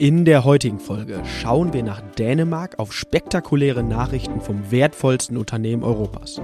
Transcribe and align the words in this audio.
In 0.00 0.24
der 0.24 0.44
heutigen 0.44 0.80
Folge 0.80 1.20
schauen 1.26 1.74
wir 1.74 1.82
nach 1.82 2.00
Dänemark 2.16 2.78
auf 2.78 2.94
spektakuläre 2.94 3.82
Nachrichten 3.82 4.40
vom 4.40 4.70
wertvollsten 4.70 5.36
Unternehmen 5.36 5.82
Europas. 5.82 6.40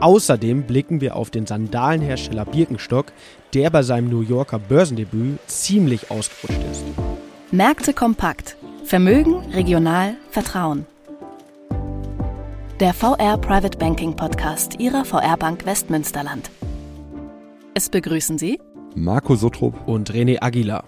Außerdem 0.00 0.64
blicken 0.64 1.00
wir 1.00 1.16
auf 1.16 1.30
den 1.30 1.46
Sandalenhersteller 1.46 2.44
Birkenstock, 2.44 3.06
der 3.54 3.70
bei 3.70 3.82
seinem 3.84 4.10
New 4.10 4.20
Yorker 4.20 4.58
Börsendebüt 4.58 5.38
ziemlich 5.46 6.10
ausgerutscht 6.10 6.60
ist. 6.70 6.84
Märkte 7.50 7.94
kompakt. 7.94 8.58
Vermögen, 8.84 9.36
regional, 9.54 10.16
Vertrauen. 10.30 10.84
Der 12.80 12.92
VR 12.92 13.38
Private 13.38 13.78
Banking 13.78 14.14
Podcast 14.14 14.78
Ihrer 14.78 15.06
VR 15.06 15.38
Bank 15.38 15.64
Westmünsterland. 15.64 16.50
Es 17.72 17.88
begrüßen 17.88 18.36
Sie 18.36 18.60
Marco 18.94 19.36
Sotrup 19.36 19.88
und 19.88 20.12
René 20.12 20.42
Aguilar. 20.42 20.84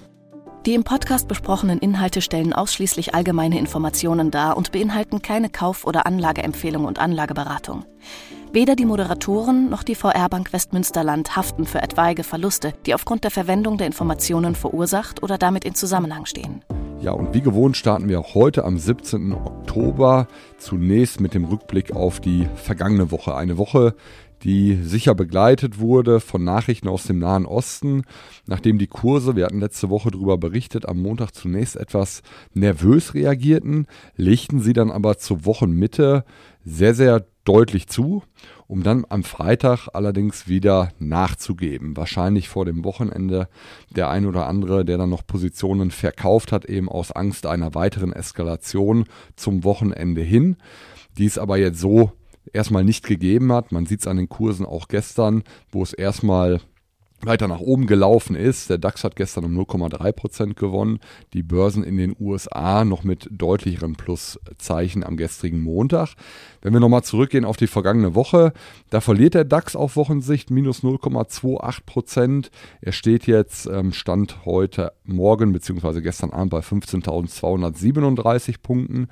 Die 0.64 0.74
im 0.74 0.84
Podcast 0.84 1.26
besprochenen 1.26 1.80
Inhalte 1.80 2.20
stellen 2.20 2.52
ausschließlich 2.52 3.16
allgemeine 3.16 3.58
Informationen 3.58 4.30
dar 4.30 4.57
und 4.57 4.71
beinhalten 4.71 5.21
keine 5.21 5.50
Kauf- 5.50 5.85
oder 5.85 6.07
Anlageempfehlung 6.07 6.85
und 6.85 7.00
Anlageberatung. 7.00 7.85
Weder 8.52 8.76
die 8.76 8.85
Moderatoren 8.85 9.71
noch 9.71 9.82
die 9.82 9.96
VR 9.96 10.29
Bank 10.29 10.52
Westmünsterland 10.52 11.35
haften 11.35 11.64
für 11.64 11.82
etwaige 11.82 12.22
Verluste, 12.22 12.75
die 12.86 12.94
aufgrund 12.94 13.25
der 13.25 13.32
Verwendung 13.32 13.76
der 13.76 13.88
Informationen 13.88 14.54
verursacht 14.54 15.21
oder 15.25 15.36
damit 15.36 15.64
in 15.64 15.75
Zusammenhang 15.75 16.26
stehen. 16.26 16.63
Ja, 17.00 17.10
und 17.10 17.35
wie 17.35 17.40
gewohnt 17.40 17.76
starten 17.76 18.08
wir 18.08 18.22
heute 18.35 18.64
am 18.64 18.79
17. 18.79 19.32
Oktober 19.32 20.29
zunächst 20.58 21.21
mit 21.21 21.35
dem 21.35 21.44
Rückblick 21.44 21.96
auf 21.96 22.21
die 22.21 22.46
vergangene 22.54 23.10
Woche. 23.10 23.35
Eine 23.35 23.58
Woche, 23.58 23.96
die 24.44 24.76
sicher 24.82 25.14
begleitet 25.14 25.78
wurde 25.78 26.20
von 26.20 26.42
Nachrichten 26.42 26.88
aus 26.88 27.04
dem 27.04 27.18
Nahen 27.18 27.46
Osten, 27.46 28.02
nachdem 28.46 28.78
die 28.78 28.86
Kurse, 28.86 29.36
wir 29.36 29.44
hatten 29.44 29.60
letzte 29.60 29.90
Woche 29.90 30.10
darüber 30.10 30.38
berichtet, 30.38 30.88
am 30.88 31.00
Montag 31.00 31.32
zunächst 31.32 31.76
etwas 31.76 32.22
nervös 32.52 33.14
reagierten, 33.14 33.86
legten 34.16 34.60
sie 34.60 34.72
dann 34.72 34.90
aber 34.90 35.18
zur 35.18 35.44
Wochenmitte 35.44 36.24
sehr, 36.64 36.94
sehr 36.94 37.26
deutlich 37.44 37.88
zu, 37.88 38.22
um 38.66 38.82
dann 38.82 39.04
am 39.08 39.24
Freitag 39.24 39.88
allerdings 39.92 40.46
wieder 40.46 40.92
nachzugeben. 40.98 41.96
Wahrscheinlich 41.96 42.48
vor 42.48 42.64
dem 42.64 42.84
Wochenende 42.84 43.48
der 43.90 44.10
ein 44.10 44.27
oder 44.27 44.46
andere, 44.46 44.84
der 44.84 44.98
dann 44.98 45.10
noch 45.10 45.27
Positionen 45.27 45.90
verkauft 45.90 46.52
hat, 46.52 46.64
eben 46.64 46.88
aus 46.88 47.10
Angst 47.10 47.46
einer 47.46 47.74
weiteren 47.74 48.12
Eskalation 48.12 49.06
zum 49.36 49.64
Wochenende 49.64 50.22
hin. 50.22 50.56
Dies 51.18 51.36
aber 51.36 51.58
jetzt 51.58 51.80
so 51.80 52.12
erstmal 52.52 52.84
nicht 52.84 53.04
gegeben 53.04 53.52
hat. 53.52 53.72
Man 53.72 53.86
sieht 53.86 54.00
es 54.00 54.06
an 54.06 54.16
den 54.16 54.28
Kursen 54.28 54.66
auch 54.66 54.88
gestern, 54.88 55.42
wo 55.70 55.82
es 55.82 55.92
erstmal 55.92 56.60
weiter 57.26 57.48
nach 57.48 57.60
oben 57.60 57.86
gelaufen 57.86 58.36
ist. 58.36 58.70
Der 58.70 58.78
DAX 58.78 59.04
hat 59.04 59.16
gestern 59.16 59.44
um 59.44 59.58
0,3% 59.58 60.54
gewonnen. 60.54 61.00
Die 61.32 61.42
Börsen 61.42 61.84
in 61.84 61.96
den 61.96 62.16
USA 62.18 62.84
noch 62.84 63.04
mit 63.04 63.28
deutlicheren 63.30 63.94
Pluszeichen 63.94 65.04
am 65.04 65.16
gestrigen 65.16 65.60
Montag. 65.60 66.14
Wenn 66.60 66.72
wir 66.72 66.80
nochmal 66.80 67.02
zurückgehen 67.02 67.44
auf 67.44 67.56
die 67.56 67.66
vergangene 67.66 68.14
Woche, 68.14 68.52
da 68.90 69.00
verliert 69.00 69.34
der 69.34 69.44
DAX 69.44 69.76
auf 69.76 69.96
Wochensicht 69.96 70.50
minus 70.50 70.82
0,28% 70.82 72.50
Er 72.80 72.92
steht 72.92 73.26
jetzt, 73.26 73.66
ähm, 73.66 73.92
Stand 73.92 74.44
heute 74.44 74.92
Morgen 75.04 75.52
bzw. 75.52 76.00
gestern 76.00 76.30
Abend 76.30 76.50
bei 76.50 76.60
15.237 76.60 78.56
Punkten. 78.62 79.08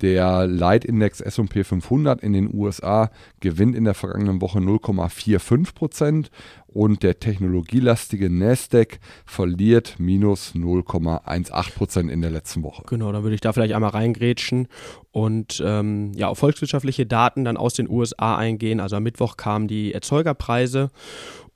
Der 0.00 0.46
Leitindex 0.46 1.20
S&P 1.20 1.64
500 1.64 2.22
in 2.22 2.32
den 2.32 2.52
USA 2.52 3.10
gewinnt 3.40 3.76
in 3.76 3.84
der 3.84 3.94
vergangenen 3.94 4.40
Woche 4.40 4.58
0,45 4.58 6.26
und 6.74 7.02
der 7.02 7.20
technologielastige 7.20 8.28
Nasdaq 8.28 8.98
verliert 9.24 9.94
minus 9.98 10.54
0,18% 10.54 12.08
in 12.10 12.20
der 12.20 12.30
letzten 12.30 12.62
Woche. 12.62 12.82
Genau, 12.86 13.12
dann 13.12 13.22
würde 13.22 13.34
ich 13.34 13.40
da 13.40 13.52
vielleicht 13.52 13.74
einmal 13.74 13.90
reingrätschen 13.90 14.68
und 15.12 15.62
ähm, 15.64 16.12
ja, 16.16 16.28
auf 16.28 16.38
volkswirtschaftliche 16.38 17.06
Daten 17.06 17.44
dann 17.44 17.56
aus 17.56 17.74
den 17.74 17.88
USA 17.88 18.36
eingehen. 18.36 18.80
Also 18.80 18.96
am 18.96 19.04
Mittwoch 19.04 19.36
kamen 19.36 19.68
die 19.68 19.94
Erzeugerpreise 19.94 20.90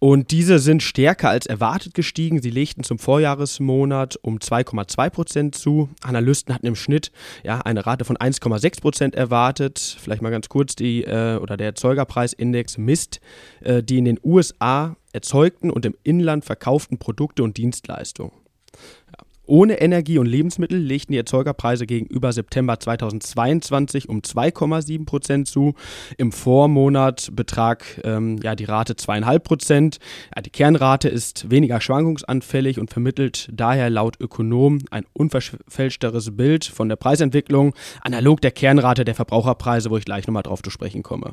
und 0.00 0.30
diese 0.30 0.60
sind 0.60 0.82
stärker 0.82 1.28
als 1.28 1.46
erwartet 1.46 1.94
gestiegen. 1.94 2.40
Sie 2.40 2.50
legten 2.50 2.84
zum 2.84 2.98
Vorjahresmonat 2.98 4.16
um 4.22 4.38
2,2 4.38 5.10
Prozent 5.10 5.54
zu. 5.56 5.88
Analysten 6.02 6.54
hatten 6.54 6.66
im 6.66 6.76
Schnitt 6.76 7.10
ja, 7.42 7.60
eine 7.60 7.84
Rate 7.84 8.04
von 8.04 8.16
1,6 8.16 8.80
Prozent 8.80 9.14
erwartet. 9.16 9.78
Vielleicht 10.00 10.22
mal 10.22 10.30
ganz 10.30 10.48
kurz, 10.48 10.76
die, 10.76 11.02
äh, 11.02 11.36
oder 11.36 11.56
der 11.56 11.68
Erzeugerpreisindex 11.68 12.78
misst 12.78 13.20
äh, 13.60 13.82
die 13.82 13.98
in 13.98 14.04
den 14.04 14.20
USA 14.22 14.96
erzeugten 15.12 15.70
und 15.70 15.84
im 15.84 15.96
Inland 16.04 16.44
verkauften 16.44 16.98
Produkte 16.98 17.42
und 17.42 17.56
Dienstleistungen. 17.56 18.32
Ohne 19.48 19.80
Energie 19.80 20.18
und 20.18 20.26
Lebensmittel 20.26 20.78
legten 20.78 21.12
die 21.12 21.18
Erzeugerpreise 21.18 21.86
gegenüber 21.86 22.34
September 22.34 22.78
2022 22.78 24.10
um 24.10 24.20
2,7 24.20 25.06
Prozent 25.06 25.48
zu. 25.48 25.72
Im 26.18 26.32
Vormonat 26.32 27.30
betrag 27.32 27.98
ähm, 28.04 28.36
ja, 28.42 28.54
die 28.54 28.64
Rate 28.64 28.92
2,5 28.92 29.38
Prozent. 29.38 29.98
Ja, 30.36 30.42
die 30.42 30.50
Kernrate 30.50 31.08
ist 31.08 31.50
weniger 31.50 31.80
schwankungsanfällig 31.80 32.78
und 32.78 32.90
vermittelt 32.90 33.48
daher 33.50 33.88
laut 33.88 34.20
Ökonom 34.20 34.80
ein 34.90 35.06
unverfälschteres 35.14 36.36
Bild 36.36 36.66
von 36.66 36.90
der 36.90 36.96
Preisentwicklung, 36.96 37.74
analog 38.02 38.42
der 38.42 38.50
Kernrate 38.50 39.06
der 39.06 39.14
Verbraucherpreise, 39.14 39.90
wo 39.90 39.96
ich 39.96 40.04
gleich 40.04 40.26
nochmal 40.26 40.42
drauf 40.42 40.60
zu 40.62 40.68
sprechen 40.68 41.02
komme. 41.02 41.32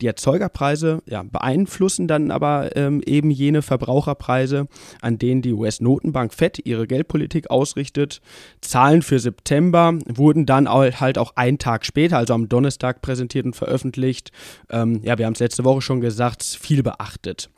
Die 0.00 0.06
Erzeugerpreise 0.06 1.02
ja, 1.04 1.22
beeinflussen 1.24 2.08
dann 2.08 2.30
aber 2.30 2.74
ähm, 2.74 3.02
eben 3.04 3.30
jene 3.30 3.60
Verbraucherpreise, 3.60 4.66
an 5.02 5.18
denen 5.18 5.42
die 5.42 5.52
US-Notenbank 5.52 6.32
FED 6.32 6.62
ihre 6.64 6.86
Geldpolitik 6.86 7.49
ausrichtet. 7.50 8.20
Zahlen 8.60 9.02
für 9.02 9.18
September 9.18 9.98
wurden 10.06 10.46
dann 10.46 10.68
halt 10.68 11.18
auch 11.18 11.36
einen 11.36 11.58
Tag 11.58 11.84
später, 11.84 12.18
also 12.18 12.34
am 12.34 12.48
Donnerstag 12.48 13.02
präsentiert 13.02 13.46
und 13.46 13.56
veröffentlicht. 13.56 14.32
Ähm, 14.70 15.00
ja, 15.02 15.18
wir 15.18 15.26
haben 15.26 15.34
es 15.34 15.40
letzte 15.40 15.64
Woche 15.64 15.82
schon 15.82 16.00
gesagt, 16.00 16.42
viel 16.42 16.82
beachtet. 16.82 17.50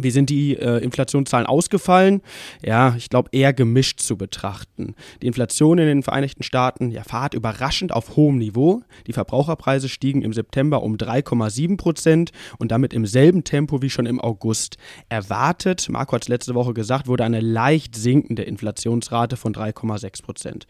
Wie 0.00 0.10
sind 0.10 0.30
die 0.30 0.56
äh, 0.56 0.78
Inflationszahlen 0.78 1.46
ausgefallen? 1.46 2.22
Ja, 2.64 2.94
ich 2.96 3.10
glaube 3.10 3.28
eher 3.32 3.52
gemischt 3.52 4.00
zu 4.00 4.16
betrachten. 4.16 4.94
Die 5.20 5.26
Inflation 5.26 5.76
in 5.76 5.86
den 5.86 6.02
Vereinigten 6.02 6.42
Staaten 6.42 6.90
ja, 6.90 7.04
fahrt 7.04 7.34
überraschend 7.34 7.92
auf 7.92 8.16
hohem 8.16 8.38
Niveau. 8.38 8.80
Die 9.06 9.12
Verbraucherpreise 9.12 9.90
stiegen 9.90 10.22
im 10.22 10.32
September 10.32 10.82
um 10.82 10.96
3,7 10.96 11.76
Prozent 11.76 12.30
und 12.58 12.72
damit 12.72 12.94
im 12.94 13.04
selben 13.04 13.44
Tempo 13.44 13.82
wie 13.82 13.90
schon 13.90 14.06
im 14.06 14.18
August. 14.18 14.78
Erwartet, 15.10 15.90
Marco 15.90 16.14
hat 16.14 16.22
es 16.22 16.28
letzte 16.28 16.54
Woche 16.54 16.72
gesagt, 16.72 17.06
wurde 17.06 17.24
eine 17.24 17.40
leicht 17.40 17.94
sinkende 17.94 18.44
Inflationsrate 18.44 19.36
von 19.36 19.52
3,6 19.52 20.22
Prozent. 20.22 20.66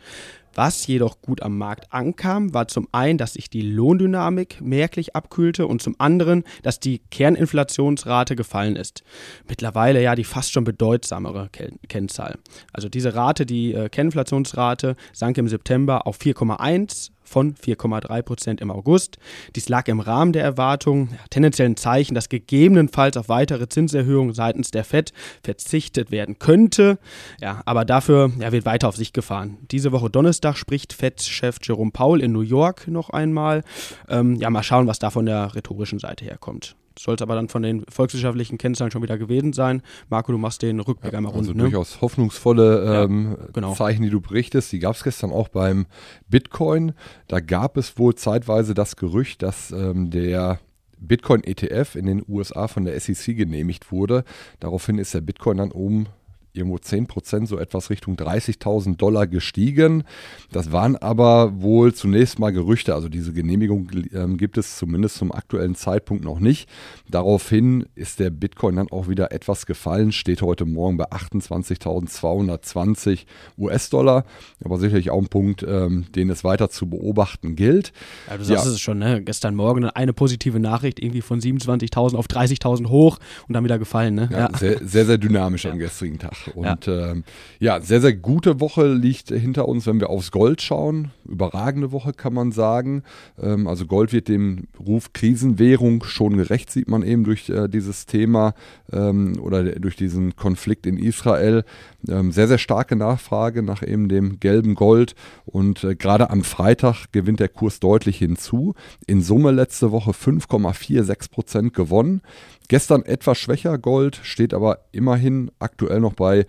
Was 0.54 0.86
jedoch 0.86 1.22
gut 1.22 1.42
am 1.42 1.56
Markt 1.56 1.92
ankam, 1.92 2.52
war 2.52 2.68
zum 2.68 2.88
einen, 2.92 3.16
dass 3.16 3.34
sich 3.34 3.48
die 3.48 3.62
Lohndynamik 3.62 4.60
merklich 4.60 5.16
abkühlte 5.16 5.66
und 5.66 5.80
zum 5.80 5.94
anderen, 5.98 6.44
dass 6.62 6.78
die 6.78 6.98
Kerninflationsrate 7.10 8.36
gefallen 8.36 8.76
ist. 8.76 9.02
Mittlerweile 9.48 10.02
ja 10.02 10.14
die 10.14 10.24
fast 10.24 10.52
schon 10.52 10.64
bedeutsamere 10.64 11.48
Kennzahl. 11.88 12.38
Also 12.72 12.88
diese 12.88 13.14
Rate, 13.14 13.46
die 13.46 13.72
äh, 13.72 13.88
Kerninflationsrate, 13.88 14.96
sank 15.12 15.38
im 15.38 15.48
September 15.48 16.06
auf 16.06 16.18
4,1 16.18 17.11
von 17.24 17.54
4,3 17.54 18.22
Prozent 18.22 18.60
im 18.60 18.70
August. 18.70 19.18
Dies 19.56 19.68
lag 19.68 19.88
im 19.88 20.00
Rahmen 20.00 20.32
der 20.32 20.42
Erwartungen, 20.42 21.10
ja, 21.12 21.18
tendenziell 21.30 21.68
ein 21.68 21.76
Zeichen, 21.76 22.14
dass 22.14 22.28
gegebenenfalls 22.28 23.16
auf 23.16 23.28
weitere 23.28 23.68
Zinserhöhungen 23.68 24.34
seitens 24.34 24.70
der 24.70 24.84
FED 24.84 25.12
verzichtet 25.42 26.10
werden 26.10 26.38
könnte. 26.38 26.98
Ja, 27.40 27.62
aber 27.64 27.84
dafür 27.84 28.30
ja, 28.38 28.52
wird 28.52 28.64
weiter 28.64 28.88
auf 28.88 28.96
sich 28.96 29.12
gefahren. 29.12 29.58
Diese 29.70 29.92
Woche 29.92 30.10
Donnerstag 30.10 30.56
spricht 30.56 30.92
FED-Chef 30.92 31.58
Jerome 31.62 31.90
Powell 31.90 32.22
in 32.22 32.32
New 32.32 32.40
York 32.40 32.88
noch 32.88 33.10
einmal. 33.10 33.62
Ähm, 34.08 34.36
ja, 34.36 34.50
mal 34.50 34.62
schauen, 34.62 34.86
was 34.86 34.98
da 34.98 35.10
von 35.10 35.26
der 35.26 35.54
rhetorischen 35.54 35.98
Seite 35.98 36.24
herkommt. 36.24 36.76
Soll 36.98 37.16
es 37.16 37.22
aber 37.22 37.34
dann 37.34 37.48
von 37.48 37.62
den 37.62 37.84
volkswirtschaftlichen 37.88 38.58
Kennzahlen 38.58 38.90
schon 38.90 39.02
wieder 39.02 39.18
gewesen 39.18 39.52
sein. 39.52 39.82
Marco, 40.08 40.32
du 40.32 40.38
machst 40.38 40.62
den 40.62 40.80
Rückblick 40.80 41.12
ja, 41.12 41.18
einmal 41.18 41.32
rund. 41.32 41.42
Also 41.42 41.52
ne? 41.52 41.62
durchaus 41.62 42.00
hoffnungsvolle 42.00 43.04
ähm, 43.04 43.36
ja, 43.38 43.46
genau. 43.52 43.74
Zeichen, 43.74 44.02
die 44.02 44.10
du 44.10 44.20
berichtest. 44.20 44.72
Die 44.72 44.78
gab 44.78 44.94
es 44.94 45.04
gestern 45.04 45.32
auch 45.32 45.48
beim 45.48 45.86
Bitcoin. 46.28 46.92
Da 47.28 47.40
gab 47.40 47.76
es 47.76 47.98
wohl 47.98 48.14
zeitweise 48.14 48.74
das 48.74 48.96
Gerücht, 48.96 49.42
dass 49.42 49.70
ähm, 49.70 50.10
der 50.10 50.60
Bitcoin 50.98 51.42
ETF 51.44 51.96
in 51.96 52.06
den 52.06 52.24
USA 52.28 52.68
von 52.68 52.84
der 52.84 52.98
SEC 52.98 53.36
genehmigt 53.36 53.90
wurde. 53.90 54.24
Daraufhin 54.60 54.98
ist 54.98 55.14
der 55.14 55.20
Bitcoin 55.20 55.58
dann 55.58 55.72
um 55.72 56.06
irgendwo 56.52 56.78
10 56.78 57.06
Prozent, 57.06 57.48
so 57.48 57.58
etwas 57.58 57.90
Richtung 57.90 58.16
30.000 58.16 58.96
Dollar 58.96 59.26
gestiegen. 59.26 60.04
Das 60.50 60.72
waren 60.72 60.96
aber 60.96 61.60
wohl 61.60 61.94
zunächst 61.94 62.38
mal 62.38 62.50
Gerüchte, 62.50 62.94
also 62.94 63.08
diese 63.08 63.32
Genehmigung 63.32 63.88
äh, 64.12 64.26
gibt 64.36 64.58
es 64.58 64.76
zumindest 64.76 65.16
zum 65.16 65.32
aktuellen 65.32 65.74
Zeitpunkt 65.74 66.24
noch 66.24 66.40
nicht. 66.40 66.68
Daraufhin 67.08 67.86
ist 67.94 68.20
der 68.20 68.30
Bitcoin 68.30 68.76
dann 68.76 68.90
auch 68.90 69.08
wieder 69.08 69.32
etwas 69.32 69.64
gefallen, 69.66 70.12
steht 70.12 70.42
heute 70.42 70.66
Morgen 70.66 70.98
bei 70.98 71.10
28.220 71.10 73.24
US-Dollar, 73.58 74.24
aber 74.64 74.78
sicherlich 74.78 75.10
auch 75.10 75.20
ein 75.20 75.28
Punkt, 75.28 75.64
ähm, 75.66 76.06
den 76.14 76.30
es 76.30 76.44
weiter 76.44 76.70
zu 76.70 76.88
beobachten 76.88 77.56
gilt. 77.56 77.92
Ja, 78.28 78.36
du 78.36 78.44
sagst 78.44 78.66
ja. 78.66 78.72
es 78.72 78.80
schon, 78.80 78.98
ne? 78.98 79.22
gestern 79.22 79.54
Morgen 79.54 79.84
eine 79.84 80.12
positive 80.12 80.60
Nachricht 80.60 81.02
irgendwie 81.02 81.22
von 81.22 81.40
27.000 81.40 82.16
auf 82.16 82.26
30.000 82.26 82.88
hoch 82.88 83.18
und 83.48 83.54
dann 83.54 83.64
wieder 83.64 83.78
gefallen. 83.78 84.14
Ne? 84.14 84.28
Ja. 84.30 84.50
Sehr, 84.58 84.86
sehr, 84.86 85.06
sehr 85.06 85.18
dynamisch 85.18 85.66
am 85.66 85.78
gestrigen 85.78 86.18
Tag. 86.18 86.41
Und 86.54 86.86
ja. 86.86 87.10
Ähm, 87.10 87.24
ja, 87.58 87.80
sehr, 87.80 88.00
sehr 88.00 88.14
gute 88.14 88.60
Woche 88.60 88.92
liegt 88.92 89.28
hinter 89.28 89.68
uns, 89.68 89.86
wenn 89.86 90.00
wir 90.00 90.10
aufs 90.10 90.30
Gold 90.30 90.62
schauen. 90.62 91.10
Überragende 91.24 91.92
Woche 91.92 92.12
kann 92.12 92.34
man 92.34 92.52
sagen. 92.52 93.02
Ähm, 93.40 93.66
also 93.66 93.86
Gold 93.86 94.12
wird 94.12 94.28
dem 94.28 94.68
Ruf 94.78 95.12
Krisenwährung 95.12 96.04
schon 96.04 96.36
gerecht, 96.36 96.70
sieht 96.70 96.88
man 96.88 97.02
eben 97.02 97.24
durch 97.24 97.48
äh, 97.48 97.68
dieses 97.68 98.06
Thema 98.06 98.54
ähm, 98.92 99.38
oder 99.40 99.62
durch 99.62 99.96
diesen 99.96 100.36
Konflikt 100.36 100.86
in 100.86 100.98
Israel. 100.98 101.64
Ähm, 102.08 102.32
sehr, 102.32 102.48
sehr 102.48 102.58
starke 102.58 102.96
Nachfrage 102.96 103.62
nach 103.62 103.82
eben 103.82 104.08
dem 104.08 104.40
gelben 104.40 104.74
Gold. 104.74 105.14
Und 105.44 105.84
äh, 105.84 105.94
gerade 105.94 106.30
am 106.30 106.44
Freitag 106.44 107.06
gewinnt 107.12 107.40
der 107.40 107.48
Kurs 107.48 107.80
deutlich 107.80 108.18
hinzu. 108.18 108.74
In 109.06 109.22
Summe 109.22 109.50
letzte 109.50 109.92
Woche 109.92 110.12
5,46 110.12 111.30
Prozent 111.30 111.74
gewonnen. 111.74 112.22
Gestern 112.68 113.02
etwas 113.02 113.38
schwächer 113.38 113.78
Gold, 113.78 114.20
steht 114.22 114.54
aber 114.54 114.78
immerhin 114.92 115.50
aktuell 115.58 116.00
noch 116.00 116.14
bei 116.14 116.46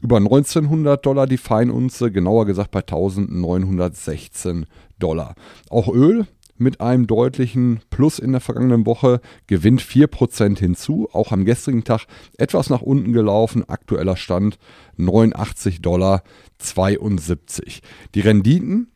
über 0.00 0.18
1900 0.18 1.04
Dollar 1.04 1.26
die 1.26 1.38
Feinunze, 1.38 2.10
genauer 2.10 2.46
gesagt 2.46 2.70
bei 2.70 2.80
1916 2.80 4.66
Dollar. 4.98 5.34
Auch 5.70 5.88
Öl 5.88 6.26
mit 6.58 6.80
einem 6.80 7.06
deutlichen 7.06 7.80
Plus 7.90 8.18
in 8.18 8.32
der 8.32 8.40
vergangenen 8.40 8.86
Woche 8.86 9.20
gewinnt 9.46 9.82
4% 9.82 10.58
hinzu, 10.58 11.08
auch 11.12 11.32
am 11.32 11.44
gestrigen 11.44 11.84
Tag 11.84 12.06
etwas 12.38 12.70
nach 12.70 12.82
unten 12.82 13.12
gelaufen, 13.12 13.68
aktueller 13.68 14.16
Stand 14.16 14.58
89 14.96 15.82
Dollar 15.82 16.22
72. 16.58 17.82
Die 18.14 18.20
Renditen 18.20 18.90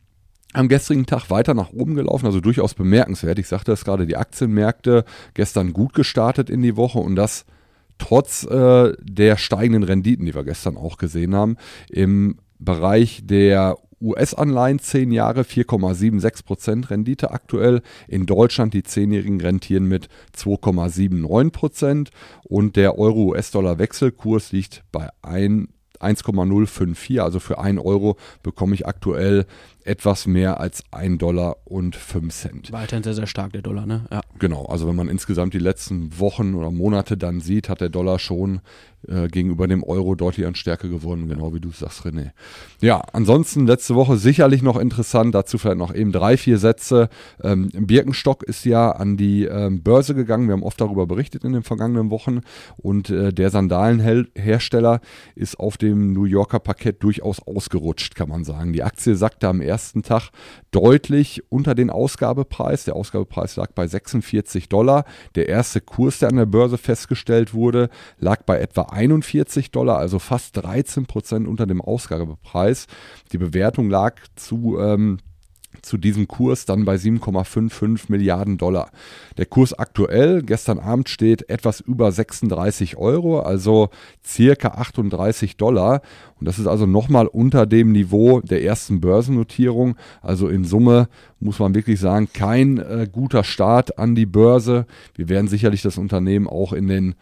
am 0.53 0.67
gestrigen 0.67 1.05
Tag 1.05 1.29
weiter 1.29 1.53
nach 1.53 1.71
oben 1.71 1.95
gelaufen, 1.95 2.25
also 2.25 2.41
durchaus 2.41 2.73
bemerkenswert. 2.73 3.39
Ich 3.39 3.47
sagte 3.47 3.71
es 3.71 3.85
gerade, 3.85 4.05
die 4.05 4.17
Aktienmärkte 4.17 5.05
gestern 5.33 5.73
gut 5.73 5.93
gestartet 5.93 6.49
in 6.49 6.61
die 6.61 6.75
Woche 6.75 6.99
und 6.99 7.15
das 7.15 7.45
trotz 7.97 8.43
äh, 8.45 8.93
der 8.99 9.37
steigenden 9.37 9.83
Renditen, 9.83 10.25
die 10.25 10.33
wir 10.33 10.43
gestern 10.43 10.75
auch 10.77 10.97
gesehen 10.97 11.35
haben. 11.35 11.57
Im 11.89 12.39
Bereich 12.59 13.21
der 13.23 13.77
US-Anleihen 14.01 14.79
10 14.79 15.11
Jahre 15.11 15.41
4,76% 15.41 16.89
Rendite 16.89 17.31
aktuell. 17.31 17.81
In 18.07 18.25
Deutschland 18.25 18.73
die 18.73 18.81
10-jährigen 18.81 19.39
rentieren 19.39 19.85
mit 19.85 20.07
2,79% 20.35 22.09
und 22.43 22.75
der 22.75 22.97
Euro-US-Dollar-Wechselkurs 22.97 24.51
liegt 24.51 24.83
bei 24.91 25.09
1,054. 26.03 27.21
Also 27.21 27.39
für 27.39 27.59
1 27.59 27.79
Euro 27.79 28.17
bekomme 28.43 28.75
ich 28.75 28.87
aktuell 28.87 29.45
etwas 29.83 30.27
mehr 30.27 30.59
als 30.59 30.83
1 30.91 31.17
Dollar 31.17 31.57
und 31.65 31.95
5 31.95 32.33
Cent. 32.33 32.71
Weiterhin 32.71 33.03
sehr, 33.03 33.13
sehr 33.13 33.27
stark 33.27 33.53
der 33.53 33.61
Dollar, 33.61 33.85
ne? 33.85 34.05
Ja. 34.11 34.21
Genau, 34.39 34.65
also 34.65 34.87
wenn 34.87 34.95
man 34.95 35.09
insgesamt 35.09 35.53
die 35.53 35.59
letzten 35.59 36.19
Wochen 36.19 36.53
oder 36.55 36.71
Monate 36.71 37.17
dann 37.17 37.41
sieht, 37.41 37.69
hat 37.69 37.81
der 37.81 37.89
Dollar 37.89 38.19
schon 38.19 38.61
äh, 39.07 39.27
gegenüber 39.27 39.67
dem 39.67 39.83
Euro 39.83 40.15
deutlich 40.15 40.45
an 40.45 40.55
Stärke 40.55 40.89
gewonnen, 40.89 41.27
genau 41.27 41.53
wie 41.53 41.59
du 41.59 41.71
sagst, 41.71 42.05
René. 42.05 42.31
Ja, 42.81 43.01
ansonsten 43.13 43.65
letzte 43.65 43.95
Woche 43.95 44.17
sicherlich 44.17 44.61
noch 44.61 44.77
interessant, 44.77 45.33
dazu 45.33 45.57
vielleicht 45.57 45.77
noch 45.77 45.93
eben 45.93 46.11
drei, 46.11 46.37
vier 46.37 46.57
Sätze. 46.57 47.09
Ähm, 47.43 47.69
Birkenstock 47.73 48.43
ist 48.43 48.65
ja 48.65 48.91
an 48.91 49.17
die 49.17 49.45
ähm, 49.45 49.81
Börse 49.81 50.13
gegangen, 50.13 50.47
wir 50.47 50.53
haben 50.53 50.63
oft 50.63 50.79
darüber 50.79 51.07
berichtet 51.07 51.43
in 51.43 51.53
den 51.53 51.63
vergangenen 51.63 52.11
Wochen 52.11 52.41
und 52.77 53.09
äh, 53.09 53.33
der 53.33 53.49
Sandalenhersteller 53.49 55.01
ist 55.35 55.59
auf 55.59 55.77
dem 55.77 56.13
New 56.13 56.25
Yorker 56.25 56.59
Parkett 56.59 57.03
durchaus 57.03 57.39
ausgerutscht, 57.45 58.15
kann 58.15 58.29
man 58.29 58.43
sagen. 58.43 58.73
Die 58.73 58.83
Aktie 58.83 59.15
sackte 59.15 59.47
am 59.47 59.61
ersten 59.61 60.03
Tag 60.03 60.29
deutlich 60.71 61.43
unter 61.49 61.75
den 61.75 61.89
Ausgabepreis. 61.89 62.85
Der 62.85 62.95
Ausgabepreis 62.95 63.55
lag 63.55 63.71
bei 63.73 63.87
46 63.87 64.69
Dollar. 64.69 65.05
Der 65.35 65.49
erste 65.49 65.81
Kurs, 65.81 66.19
der 66.19 66.29
an 66.29 66.37
der 66.37 66.45
Börse 66.45 66.77
festgestellt 66.77 67.53
wurde, 67.53 67.89
lag 68.19 68.43
bei 68.43 68.59
etwa 68.59 68.90
41 68.91 69.71
Dollar, 69.71 69.97
also 69.97 70.19
fast 70.19 70.57
13 70.57 71.05
Prozent 71.05 71.47
unter 71.47 71.65
dem 71.65 71.81
Ausgabepreis. 71.81 72.87
Die 73.31 73.37
Bewertung 73.37 73.89
lag 73.89 74.15
zu 74.35 74.77
ähm, 74.79 75.19
zu 75.81 75.97
diesem 75.97 76.27
Kurs 76.27 76.65
dann 76.65 76.85
bei 76.85 76.95
7,55 76.95 78.05
Milliarden 78.09 78.57
Dollar. 78.57 78.91
Der 79.37 79.45
Kurs 79.45 79.73
aktuell, 79.73 80.43
gestern 80.43 80.79
Abend 80.79 81.09
steht 81.09 81.49
etwas 81.49 81.79
über 81.79 82.11
36 82.11 82.97
Euro, 82.97 83.39
also 83.39 83.89
circa 84.25 84.69
38 84.69 85.57
Dollar. 85.57 86.01
Und 86.39 86.47
das 86.47 86.59
ist 86.59 86.67
also 86.67 86.85
nochmal 86.85 87.27
unter 87.27 87.65
dem 87.65 87.91
Niveau 87.91 88.41
der 88.41 88.63
ersten 88.63 89.01
Börsennotierung. 89.01 89.95
Also 90.21 90.49
in 90.49 90.65
Summe 90.65 91.07
muss 91.39 91.59
man 91.59 91.73
wirklich 91.73 91.99
sagen, 91.99 92.29
kein 92.33 92.77
äh, 92.77 93.07
guter 93.11 93.43
Start 93.43 93.97
an 93.97 94.15
die 94.15 94.25
Börse. 94.25 94.85
Wir 95.15 95.29
werden 95.29 95.47
sicherlich 95.47 95.81
das 95.81 95.97
Unternehmen 95.97 96.47
auch 96.47 96.73
in 96.73 96.87
den 96.87 97.15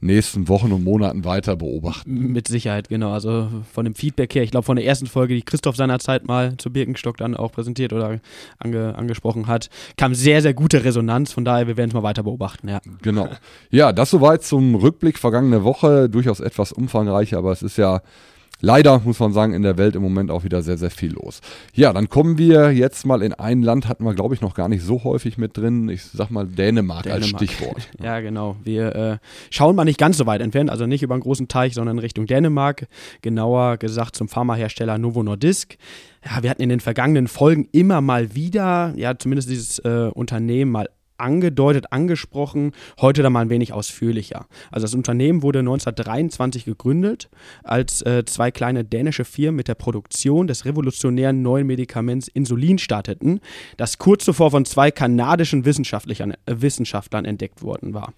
nächsten 0.00 0.48
Wochen 0.48 0.72
und 0.72 0.82
Monaten 0.82 1.24
weiter 1.24 1.56
beobachten. 1.56 2.32
Mit 2.32 2.48
Sicherheit, 2.48 2.88
genau. 2.88 3.12
Also 3.12 3.48
von 3.72 3.84
dem 3.84 3.94
Feedback 3.94 4.34
her, 4.34 4.42
ich 4.42 4.50
glaube 4.50 4.64
von 4.64 4.76
der 4.76 4.86
ersten 4.86 5.06
Folge, 5.06 5.34
die 5.34 5.42
Christoph 5.42 5.76
seinerzeit 5.76 6.26
mal 6.26 6.56
zu 6.56 6.72
Birkenstock 6.72 7.16
dann 7.18 7.36
auch 7.36 7.52
präsentiert 7.52 7.92
oder 7.92 8.20
ange, 8.58 8.94
angesprochen 8.94 9.46
hat, 9.46 9.68
kam 9.96 10.14
sehr, 10.14 10.42
sehr 10.42 10.54
gute 10.54 10.84
Resonanz. 10.84 11.32
Von 11.32 11.44
daher, 11.44 11.66
wir 11.66 11.76
werden 11.76 11.90
es 11.90 11.94
mal 11.94 12.02
weiter 12.02 12.22
beobachten, 12.22 12.68
ja. 12.68 12.80
Genau. 13.02 13.28
Ja, 13.70 13.92
das 13.92 14.10
soweit 14.10 14.42
zum 14.42 14.74
Rückblick 14.74 15.18
vergangene 15.18 15.64
Woche. 15.64 16.08
Durchaus 16.08 16.40
etwas 16.40 16.72
umfangreicher, 16.72 17.38
aber 17.38 17.52
es 17.52 17.62
ist 17.62 17.76
ja 17.76 18.00
leider, 18.60 19.00
muss 19.04 19.18
man 19.18 19.32
sagen, 19.32 19.52
in 19.52 19.62
der 19.62 19.78
Welt 19.78 19.96
im 19.96 20.02
Moment 20.02 20.30
auch 20.30 20.44
wieder 20.44 20.62
sehr, 20.62 20.78
sehr 20.78 20.90
viel 20.90 21.12
los. 21.12 21.40
Ja, 21.74 21.92
dann 21.92 22.08
kommen 22.08 22.38
wir 22.38 22.72
jetzt 22.72 23.06
mal 23.06 23.22
in 23.22 23.32
ein 23.34 23.62
Land, 23.62 23.88
hatten 23.88 24.04
wir, 24.04 24.14
glaube 24.14 24.34
ich, 24.34 24.40
noch 24.40 24.54
gar 24.54 24.68
nicht 24.68 24.82
so 24.82 25.04
häufig 25.04 25.38
mit 25.38 25.56
drin. 25.56 25.88
Ich 25.88 26.04
sag 26.04 26.30
mal 26.30 26.46
Dänemark, 26.46 27.04
Dänemark. 27.04 27.22
als 27.22 27.28
Stichwort. 27.28 27.88
ja, 28.02 28.20
genau. 28.20 28.56
Wir 28.62 28.94
äh, 28.94 29.18
schauen 29.50 29.76
mal 29.76 29.84
nicht 29.84 29.98
ganz 29.98 30.16
so 30.16 30.26
weit 30.26 30.40
entfernt, 30.40 30.70
also 30.70 30.86
nicht 30.86 31.02
über 31.02 31.14
einen 31.14 31.22
großen 31.22 31.48
Teich, 31.48 31.74
sondern 31.74 31.98
Richtung 31.98 32.26
Dänemark. 32.26 32.86
Genauer 33.22 33.76
gesagt 33.76 34.16
zum 34.16 34.28
Pharmahersteller 34.28 34.98
Novo 34.98 35.22
Nordisk 35.22 35.76
ja, 36.24 36.42
wir 36.42 36.50
hatten 36.50 36.62
in 36.62 36.68
den 36.68 36.80
vergangenen 36.80 37.28
Folgen 37.28 37.68
immer 37.72 38.00
mal 38.00 38.34
wieder, 38.34 38.92
ja, 38.96 39.18
zumindest 39.18 39.48
dieses 39.48 39.78
äh, 39.80 40.10
Unternehmen 40.12 40.70
mal 40.70 40.88
angedeutet, 41.20 41.92
angesprochen, 41.92 42.72
heute 43.00 43.22
dann 43.22 43.32
mal 43.32 43.40
ein 43.40 43.50
wenig 43.50 43.72
ausführlicher. 43.72 44.46
Also 44.70 44.84
das 44.84 44.94
Unternehmen 44.94 45.42
wurde 45.42 45.60
1923 45.60 46.64
gegründet, 46.64 47.28
als 47.62 48.02
äh, 48.02 48.24
zwei 48.24 48.50
kleine 48.50 48.84
dänische 48.84 49.24
Firmen 49.24 49.56
mit 49.56 49.68
der 49.68 49.74
Produktion 49.74 50.46
des 50.46 50.64
revolutionären 50.64 51.42
neuen 51.42 51.66
Medikaments 51.66 52.28
Insulin 52.28 52.78
starteten, 52.78 53.40
das 53.76 53.98
kurz 53.98 54.24
zuvor 54.24 54.50
von 54.50 54.64
zwei 54.64 54.90
kanadischen 54.90 55.64
Wissenschaftlern, 55.64 56.32
äh, 56.32 56.36
Wissenschaftlern 56.46 57.24
entdeckt 57.24 57.62
worden 57.62 57.94
war. 57.94 58.12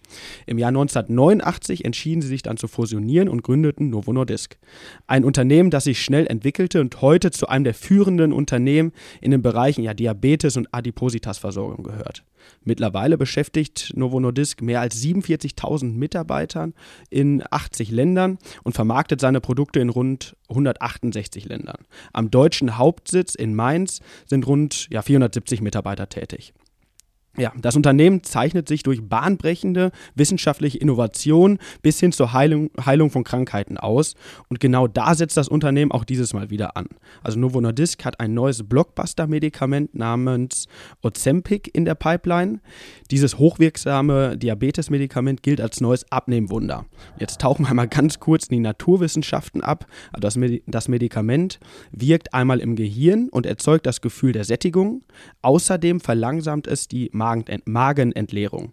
Im 0.46 0.58
Jahr 0.58 0.68
1989 0.68 1.84
entschieden 1.84 2.22
sie 2.22 2.28
sich 2.28 2.42
dann 2.42 2.56
zu 2.56 2.68
fusionieren 2.68 3.28
und 3.28 3.42
gründeten 3.42 3.90
Novo 3.90 4.12
Nordisk. 4.12 4.58
Ein 5.06 5.24
Unternehmen, 5.24 5.70
das 5.70 5.84
sich 5.84 6.02
schnell 6.02 6.26
entwickelte 6.26 6.80
und 6.80 7.00
heute 7.00 7.30
zu 7.30 7.48
einem 7.48 7.64
der 7.64 7.74
führenden 7.74 8.32
Unternehmen 8.32 8.92
in 9.20 9.30
den 9.30 9.42
Bereichen 9.42 9.82
ja, 9.82 9.94
Diabetes 9.94 10.56
und 10.56 10.68
Adipositasversorgung 10.72 11.84
gehört. 11.84 12.24
Mittlerweile 12.64 13.18
beschäftigt 13.18 13.92
Novo 13.96 14.20
Nordisk 14.20 14.62
mehr 14.62 14.80
als 14.80 15.02
47.000 15.02 15.92
Mitarbeitern 15.92 16.74
in 17.10 17.42
80 17.50 17.90
Ländern 17.90 18.38
und 18.62 18.74
vermarktet 18.74 19.20
seine 19.20 19.40
Produkte 19.40 19.80
in 19.80 19.88
rund 19.88 20.36
168 20.48 21.44
Ländern. 21.46 21.84
Am 22.12 22.30
deutschen 22.30 22.78
Hauptsitz 22.78 23.34
in 23.34 23.54
Mainz 23.54 24.00
sind 24.26 24.46
rund 24.46 24.88
ja, 24.90 25.02
470 25.02 25.60
Mitarbeiter 25.60 26.08
tätig. 26.08 26.52
Ja, 27.38 27.50
das 27.58 27.76
Unternehmen 27.76 28.22
zeichnet 28.22 28.68
sich 28.68 28.82
durch 28.82 29.00
bahnbrechende 29.08 29.90
wissenschaftliche 30.14 30.76
Innovation 30.76 31.58
bis 31.80 31.98
hin 31.98 32.12
zur 32.12 32.34
Heilung, 32.34 32.70
Heilung 32.84 33.10
von 33.10 33.24
Krankheiten 33.24 33.78
aus. 33.78 34.16
Und 34.48 34.60
genau 34.60 34.86
da 34.86 35.14
setzt 35.14 35.38
das 35.38 35.48
Unternehmen 35.48 35.92
auch 35.92 36.04
dieses 36.04 36.34
Mal 36.34 36.50
wieder 36.50 36.76
an. 36.76 36.88
Also 37.22 37.38
Novo 37.38 37.58
Nordisk 37.62 38.04
hat 38.04 38.20
ein 38.20 38.34
neues 38.34 38.62
Blockbuster-Medikament 38.68 39.94
namens 39.94 40.68
Ozempic 41.00 41.70
in 41.72 41.86
der 41.86 41.94
Pipeline. 41.94 42.60
Dieses 43.10 43.38
hochwirksame 43.38 44.36
Diabetes-Medikament 44.36 45.42
gilt 45.42 45.62
als 45.62 45.80
neues 45.80 46.12
Abnehmwunder. 46.12 46.84
Jetzt 47.18 47.40
tauchen 47.40 47.66
wir 47.66 47.72
mal 47.72 47.88
ganz 47.88 48.20
kurz 48.20 48.48
in 48.48 48.56
die 48.56 48.60
Naturwissenschaften 48.60 49.62
ab. 49.62 49.86
Also 50.12 50.20
das, 50.20 50.36
Medi 50.36 50.62
das 50.66 50.88
Medikament 50.88 51.60
wirkt 51.92 52.34
einmal 52.34 52.60
im 52.60 52.76
Gehirn 52.76 53.30
und 53.30 53.46
erzeugt 53.46 53.86
das 53.86 54.02
Gefühl 54.02 54.32
der 54.32 54.44
Sättigung. 54.44 55.02
Außerdem 55.40 56.00
verlangsamt 56.00 56.66
es 56.66 56.88
die 56.88 57.10
Magenentleerung. 57.64 58.72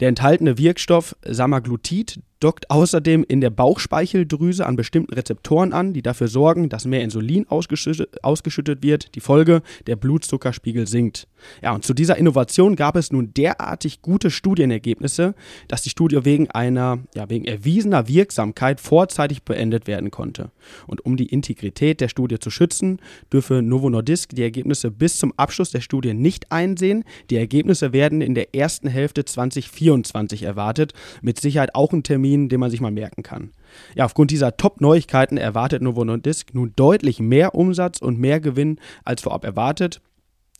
Der 0.00 0.08
enthaltene 0.08 0.58
Wirkstoff 0.58 1.16
Samaglutid 1.24 2.20
dockt 2.40 2.70
außerdem 2.70 3.24
in 3.26 3.40
der 3.40 3.50
Bauchspeicheldrüse 3.50 4.66
an 4.66 4.76
bestimmten 4.76 5.14
Rezeptoren 5.14 5.72
an, 5.72 5.92
die 5.92 6.02
dafür 6.02 6.28
sorgen, 6.28 6.68
dass 6.68 6.84
mehr 6.84 7.02
Insulin 7.02 7.48
ausgeschüttet, 7.48 8.22
ausgeschüttet, 8.22 8.82
wird. 8.82 9.14
Die 9.14 9.20
Folge, 9.20 9.62
der 9.86 9.96
Blutzuckerspiegel 9.96 10.86
sinkt. 10.86 11.28
Ja, 11.62 11.74
und 11.74 11.84
zu 11.84 11.94
dieser 11.94 12.16
Innovation 12.16 12.76
gab 12.76 12.96
es 12.96 13.10
nun 13.10 13.32
derartig 13.34 14.02
gute 14.02 14.30
Studienergebnisse, 14.30 15.34
dass 15.68 15.82
die 15.82 15.90
Studie 15.90 16.24
wegen 16.24 16.50
einer, 16.50 16.98
ja, 17.14 17.28
wegen 17.30 17.44
erwiesener 17.44 18.08
Wirksamkeit 18.08 18.80
vorzeitig 18.80 19.42
beendet 19.42 19.86
werden 19.86 20.10
konnte. 20.10 20.50
Und 20.86 21.04
um 21.04 21.16
die 21.16 21.26
Integrität 21.26 22.00
der 22.00 22.08
Studie 22.08 22.38
zu 22.38 22.50
schützen, 22.50 23.00
dürfe 23.32 23.62
Novo 23.62 23.88
Nordisk 23.88 24.34
die 24.34 24.42
Ergebnisse 24.42 24.90
bis 24.90 25.18
zum 25.18 25.32
Abschluss 25.36 25.70
der 25.70 25.80
Studie 25.80 26.14
nicht 26.14 26.52
einsehen. 26.52 27.04
Die 27.30 27.36
Ergebnisse 27.36 27.92
werden 27.92 28.20
in 28.20 28.34
der 28.34 28.54
ersten 28.54 28.88
Hälfte 28.88 29.24
2024 29.24 30.42
erwartet. 30.42 30.92
Mit 31.22 31.40
Sicherheit 31.40 31.74
auch 31.74 31.92
ein 31.92 32.02
Termin 32.02 32.25
Termin, 32.26 32.48
den 32.48 32.60
man 32.60 32.70
sich 32.70 32.80
mal 32.80 32.90
merken 32.90 33.22
kann. 33.22 33.52
Ja, 33.94 34.04
aufgrund 34.04 34.30
dieser 34.30 34.56
Top-Neuigkeiten 34.56 35.36
erwartet 35.36 35.82
Novo 35.82 36.04
Nordisk 36.04 36.54
nun 36.54 36.72
deutlich 36.76 37.20
mehr 37.20 37.54
Umsatz 37.54 38.00
und 38.00 38.18
mehr 38.18 38.40
Gewinn 38.40 38.78
als 39.04 39.22
vorab 39.22 39.44
erwartet. 39.44 40.00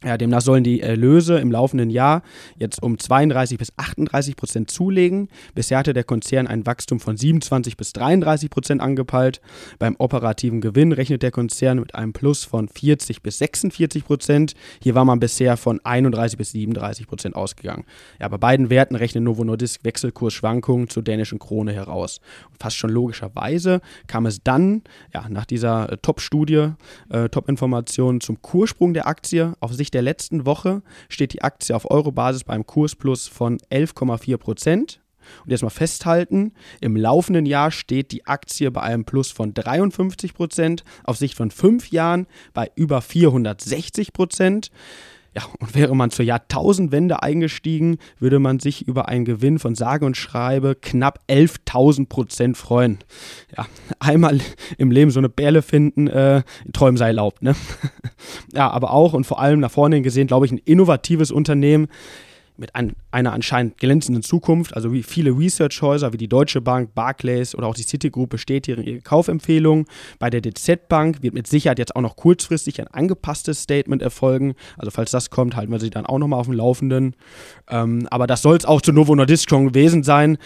Ja, 0.04 0.18
demnach 0.18 0.42
sollen 0.42 0.62
die 0.62 0.82
Erlöse 0.82 1.38
im 1.38 1.50
laufenden 1.50 1.88
Jahr 1.88 2.22
jetzt 2.58 2.82
um 2.82 2.98
32 2.98 3.56
bis 3.56 3.72
38 3.78 4.36
Prozent 4.36 4.70
zulegen. 4.70 5.30
Bisher 5.54 5.78
hatte 5.78 5.94
der 5.94 6.04
Konzern 6.04 6.46
ein 6.46 6.66
Wachstum 6.66 7.00
von 7.00 7.16
27 7.16 7.78
bis 7.78 7.94
33 7.94 8.50
Prozent 8.50 8.82
angepeilt. 8.82 9.40
Beim 9.78 9.96
operativen 9.98 10.60
Gewinn 10.60 10.92
rechnet 10.92 11.22
der 11.22 11.30
Konzern 11.30 11.80
mit 11.80 11.94
einem 11.94 12.12
Plus 12.12 12.44
von 12.44 12.68
40 12.68 13.22
bis 13.22 13.38
46 13.38 14.04
Prozent. 14.04 14.52
Hier 14.82 14.94
war 14.94 15.06
man 15.06 15.18
bisher 15.18 15.56
von 15.56 15.80
31 15.82 16.36
bis 16.36 16.50
37 16.50 17.06
Prozent 17.06 17.34
ausgegangen. 17.34 17.84
Ja, 18.20 18.28
bei 18.28 18.36
beiden 18.36 18.68
Werten 18.68 18.96
rechnet 18.96 19.24
Novo 19.24 19.44
Nordisk 19.44 19.82
Wechselkursschwankungen 19.82 20.90
zur 20.90 21.04
dänischen 21.04 21.38
Krone 21.38 21.72
heraus. 21.72 22.20
Und 22.50 22.60
fast 22.60 22.76
schon 22.76 22.90
logischerweise 22.90 23.80
kam 24.08 24.26
es 24.26 24.42
dann, 24.44 24.82
ja, 25.14 25.26
nach 25.30 25.46
dieser 25.46 25.90
äh, 25.90 25.96
Top-Studie, 25.96 26.72
äh, 27.08 27.30
Top-Information 27.30 28.20
zum 28.20 28.42
Kurssprung 28.42 28.92
der 28.92 29.06
Aktie 29.06 29.54
auf 29.60 29.72
sich 29.72 29.85
Sicht 29.86 29.94
der 29.94 30.02
letzten 30.02 30.46
Woche 30.46 30.82
steht 31.08 31.32
die 31.32 31.42
Aktie 31.42 31.74
auf 31.74 31.88
Eurobasis 31.88 32.42
beim 32.42 32.66
Kursplus 32.66 33.28
von 33.28 33.58
11,4 33.70 34.36
Prozent. 34.36 35.00
Und 35.44 35.50
jetzt 35.52 35.62
mal 35.62 35.70
festhalten, 35.70 36.54
im 36.80 36.96
laufenden 36.96 37.46
Jahr 37.46 37.70
steht 37.70 38.10
die 38.10 38.26
Aktie 38.26 38.70
bei 38.72 38.82
einem 38.82 39.04
Plus 39.04 39.30
von 39.30 39.54
53 39.54 40.34
Prozent, 40.34 40.82
auf 41.04 41.18
Sicht 41.18 41.36
von 41.36 41.52
fünf 41.52 41.90
Jahren 41.92 42.26
bei 42.52 42.70
über 42.74 43.00
460 43.00 44.12
Prozent. 44.12 44.72
Ja, 45.36 45.42
und 45.58 45.74
wäre 45.74 45.94
man 45.94 46.10
zur 46.10 46.24
Jahrtausendwende 46.24 47.22
eingestiegen, 47.22 47.98
würde 48.18 48.38
man 48.38 48.58
sich 48.58 48.88
über 48.88 49.08
einen 49.08 49.26
Gewinn 49.26 49.58
von 49.58 49.74
sage 49.74 50.06
und 50.06 50.16
schreibe 50.16 50.74
knapp 50.74 51.20
11.000 51.28 52.08
Prozent 52.08 52.56
freuen. 52.56 53.00
Ja, 53.54 53.66
einmal 53.98 54.40
im 54.78 54.90
Leben 54.90 55.10
so 55.10 55.20
eine 55.20 55.28
Bärle 55.28 55.60
finden, 55.60 56.06
äh, 56.06 56.42
Träumen 56.72 56.96
sei 56.96 57.08
erlaubt, 57.08 57.42
ne? 57.42 57.54
ja, 58.54 58.70
aber 58.70 58.92
auch 58.92 59.12
und 59.12 59.26
vor 59.26 59.38
allem 59.38 59.60
nach 59.60 59.70
vorne 59.70 60.00
gesehen, 60.00 60.26
glaube 60.26 60.46
ich, 60.46 60.52
ein 60.52 60.60
innovatives 60.64 61.30
Unternehmen, 61.30 61.88
mit 62.58 62.74
ein, 62.74 62.94
einer 63.10 63.32
anscheinend 63.32 63.78
glänzenden 63.78 64.22
Zukunft. 64.22 64.74
Also 64.74 64.92
wie 64.92 65.02
viele 65.02 65.30
Research-Häuser 65.30 66.12
wie 66.12 66.16
die 66.16 66.28
Deutsche 66.28 66.60
Bank, 66.60 66.94
Barclays 66.94 67.54
oder 67.54 67.66
auch 67.66 67.74
die 67.74 67.84
Citigroup 67.84 68.30
bestätigen 68.30 68.82
ihre 68.82 69.00
Kaufempfehlungen. 69.00 69.86
Bei 70.18 70.30
der 70.30 70.40
DZ 70.40 70.88
Bank 70.88 71.22
wird 71.22 71.34
mit 71.34 71.46
Sicherheit 71.46 71.78
jetzt 71.78 71.96
auch 71.96 72.02
noch 72.02 72.16
kurzfristig 72.16 72.80
ein 72.80 72.88
angepasstes 72.88 73.62
Statement 73.62 74.02
erfolgen. 74.02 74.54
Also 74.78 74.90
falls 74.90 75.10
das 75.10 75.30
kommt, 75.30 75.56
halten 75.56 75.72
wir 75.72 75.80
sie 75.80 75.90
dann 75.90 76.06
auch 76.06 76.18
nochmal 76.18 76.40
auf 76.40 76.46
dem 76.46 76.54
Laufenden. 76.54 77.14
Ähm, 77.68 78.06
aber 78.10 78.26
das 78.26 78.42
soll 78.42 78.56
es 78.56 78.64
auch 78.64 78.80
zu 78.80 78.92
Novo 78.92 79.14
Nordisk 79.14 79.48
schon 79.48 79.68
gewesen 79.68 80.02
sein 80.02 80.38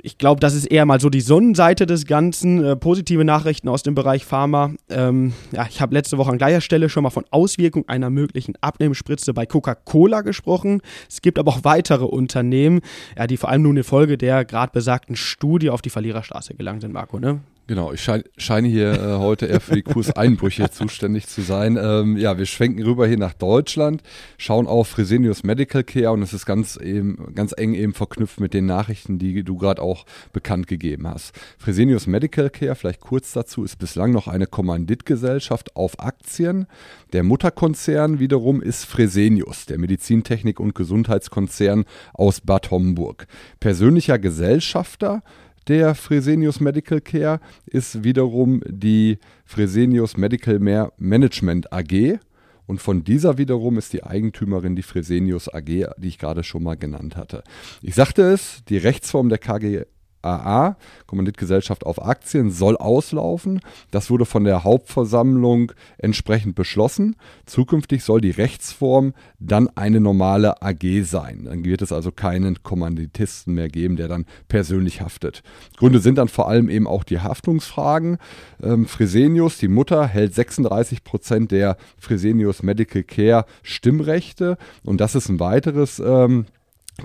ich 0.00 0.16
glaube, 0.16 0.40
das 0.40 0.54
ist 0.54 0.66
eher 0.66 0.86
mal 0.86 1.00
so 1.00 1.10
die 1.10 1.20
Sonnenseite 1.20 1.84
des 1.84 2.06
Ganzen. 2.06 2.64
Äh, 2.64 2.76
positive 2.76 3.24
Nachrichten 3.24 3.68
aus 3.68 3.82
dem 3.82 3.94
Bereich 3.94 4.24
Pharma. 4.24 4.72
Ähm, 4.88 5.32
ja, 5.52 5.66
ich 5.68 5.80
habe 5.80 5.94
letzte 5.94 6.18
Woche 6.18 6.30
an 6.30 6.38
gleicher 6.38 6.60
Stelle 6.60 6.88
schon 6.88 7.02
mal 7.02 7.10
von 7.10 7.24
Auswirkungen 7.30 7.88
einer 7.88 8.08
möglichen 8.08 8.54
Abnehmspritze 8.60 9.34
bei 9.34 9.46
Coca-Cola 9.46 10.20
gesprochen. 10.20 10.82
Es 11.08 11.20
gibt 11.20 11.38
aber 11.38 11.50
auch 11.50 11.64
weitere 11.64 12.04
Unternehmen, 12.04 12.80
ja, 13.16 13.26
die 13.26 13.36
vor 13.36 13.48
allem 13.48 13.62
nun 13.62 13.76
infolge 13.76 14.16
der 14.16 14.44
gerade 14.44 14.72
besagten 14.72 15.16
Studie 15.16 15.70
auf 15.70 15.82
die 15.82 15.90
Verliererstraße 15.90 16.54
gelangt 16.54 16.82
sind, 16.82 16.92
Marco. 16.92 17.18
Ne? 17.18 17.40
Genau, 17.68 17.92
ich 17.92 18.00
schein, 18.00 18.24
scheine 18.38 18.66
hier 18.66 18.94
äh, 18.94 19.18
heute 19.18 19.44
eher 19.44 19.60
für 19.60 19.74
die 19.74 19.82
Kurseinbrüche 19.82 20.70
zuständig 20.72 21.26
zu 21.26 21.42
sein. 21.42 21.78
Ähm, 21.78 22.16
ja, 22.16 22.38
wir 22.38 22.46
schwenken 22.46 22.82
rüber 22.82 23.06
hier 23.06 23.18
nach 23.18 23.34
Deutschland, 23.34 24.02
schauen 24.38 24.66
auf 24.66 24.88
Fresenius 24.88 25.44
Medical 25.44 25.84
Care 25.84 26.12
und 26.12 26.22
es 26.22 26.32
ist 26.32 26.46
ganz, 26.46 26.78
eben, 26.78 27.34
ganz 27.34 27.52
eng 27.54 27.74
eben 27.74 27.92
verknüpft 27.92 28.40
mit 28.40 28.54
den 28.54 28.64
Nachrichten, 28.64 29.18
die 29.18 29.44
du 29.44 29.58
gerade 29.58 29.82
auch 29.82 30.06
bekannt 30.32 30.66
gegeben 30.66 31.06
hast. 31.06 31.38
Fresenius 31.58 32.06
Medical 32.06 32.48
Care, 32.48 32.74
vielleicht 32.74 33.00
kurz 33.00 33.34
dazu, 33.34 33.64
ist 33.64 33.78
bislang 33.78 34.12
noch 34.12 34.28
eine 34.28 34.46
Kommanditgesellschaft 34.46 35.76
auf 35.76 36.00
Aktien. 36.00 36.68
Der 37.12 37.22
Mutterkonzern 37.22 38.18
wiederum 38.18 38.62
ist 38.62 38.86
Fresenius, 38.86 39.66
der 39.66 39.78
Medizintechnik- 39.78 40.58
und 40.58 40.74
Gesundheitskonzern 40.74 41.84
aus 42.14 42.40
Bad 42.40 42.70
Homburg. 42.70 43.26
Persönlicher 43.60 44.18
Gesellschafter 44.18 45.22
der 45.68 45.94
Fresenius 45.94 46.60
Medical 46.60 47.00
Care 47.00 47.40
ist 47.66 48.02
wiederum 48.02 48.62
die 48.66 49.18
Fresenius 49.44 50.16
Medical 50.16 50.58
Management 50.98 51.72
AG. 51.72 52.18
Und 52.66 52.82
von 52.82 53.04
dieser 53.04 53.38
wiederum 53.38 53.78
ist 53.78 53.92
die 53.92 54.04
Eigentümerin 54.04 54.76
die 54.76 54.82
Fresenius 54.82 55.52
AG, 55.52 55.64
die 55.64 56.08
ich 56.08 56.18
gerade 56.18 56.42
schon 56.42 56.62
mal 56.62 56.76
genannt 56.76 57.16
hatte. 57.16 57.42
Ich 57.80 57.94
sagte 57.94 58.22
es, 58.22 58.62
die 58.68 58.76
Rechtsform 58.76 59.28
der 59.28 59.38
KG 59.38 59.84
AA, 60.22 60.76
Kommanditgesellschaft 61.06 61.84
auf 61.86 62.02
Aktien, 62.04 62.50
soll 62.50 62.76
auslaufen. 62.76 63.60
Das 63.90 64.10
wurde 64.10 64.24
von 64.24 64.44
der 64.44 64.64
Hauptversammlung 64.64 65.72
entsprechend 65.98 66.54
beschlossen. 66.54 67.16
Zukünftig 67.46 68.04
soll 68.04 68.20
die 68.20 68.30
Rechtsform 68.30 69.14
dann 69.38 69.68
eine 69.76 70.00
normale 70.00 70.62
AG 70.62 71.02
sein. 71.04 71.44
Dann 71.44 71.64
wird 71.64 71.82
es 71.82 71.92
also 71.92 72.10
keinen 72.10 72.62
Kommanditisten 72.62 73.54
mehr 73.54 73.68
geben, 73.68 73.96
der 73.96 74.08
dann 74.08 74.26
persönlich 74.48 75.00
haftet. 75.00 75.42
Gründe 75.76 76.00
sind 76.00 76.18
dann 76.18 76.28
vor 76.28 76.48
allem 76.48 76.68
eben 76.68 76.86
auch 76.86 77.04
die 77.04 77.20
Haftungsfragen. 77.20 78.18
Ähm, 78.62 78.86
Fresenius, 78.86 79.58
die 79.58 79.68
Mutter, 79.68 80.06
hält 80.06 80.34
36 80.34 81.04
Prozent 81.04 81.50
der 81.52 81.76
Fresenius 81.98 82.62
Medical 82.62 83.02
Care 83.02 83.44
Stimmrechte. 83.62 84.58
Und 84.84 85.00
das 85.00 85.14
ist 85.14 85.28
ein 85.28 85.40
weiteres 85.40 85.98
ähm, 86.00 86.46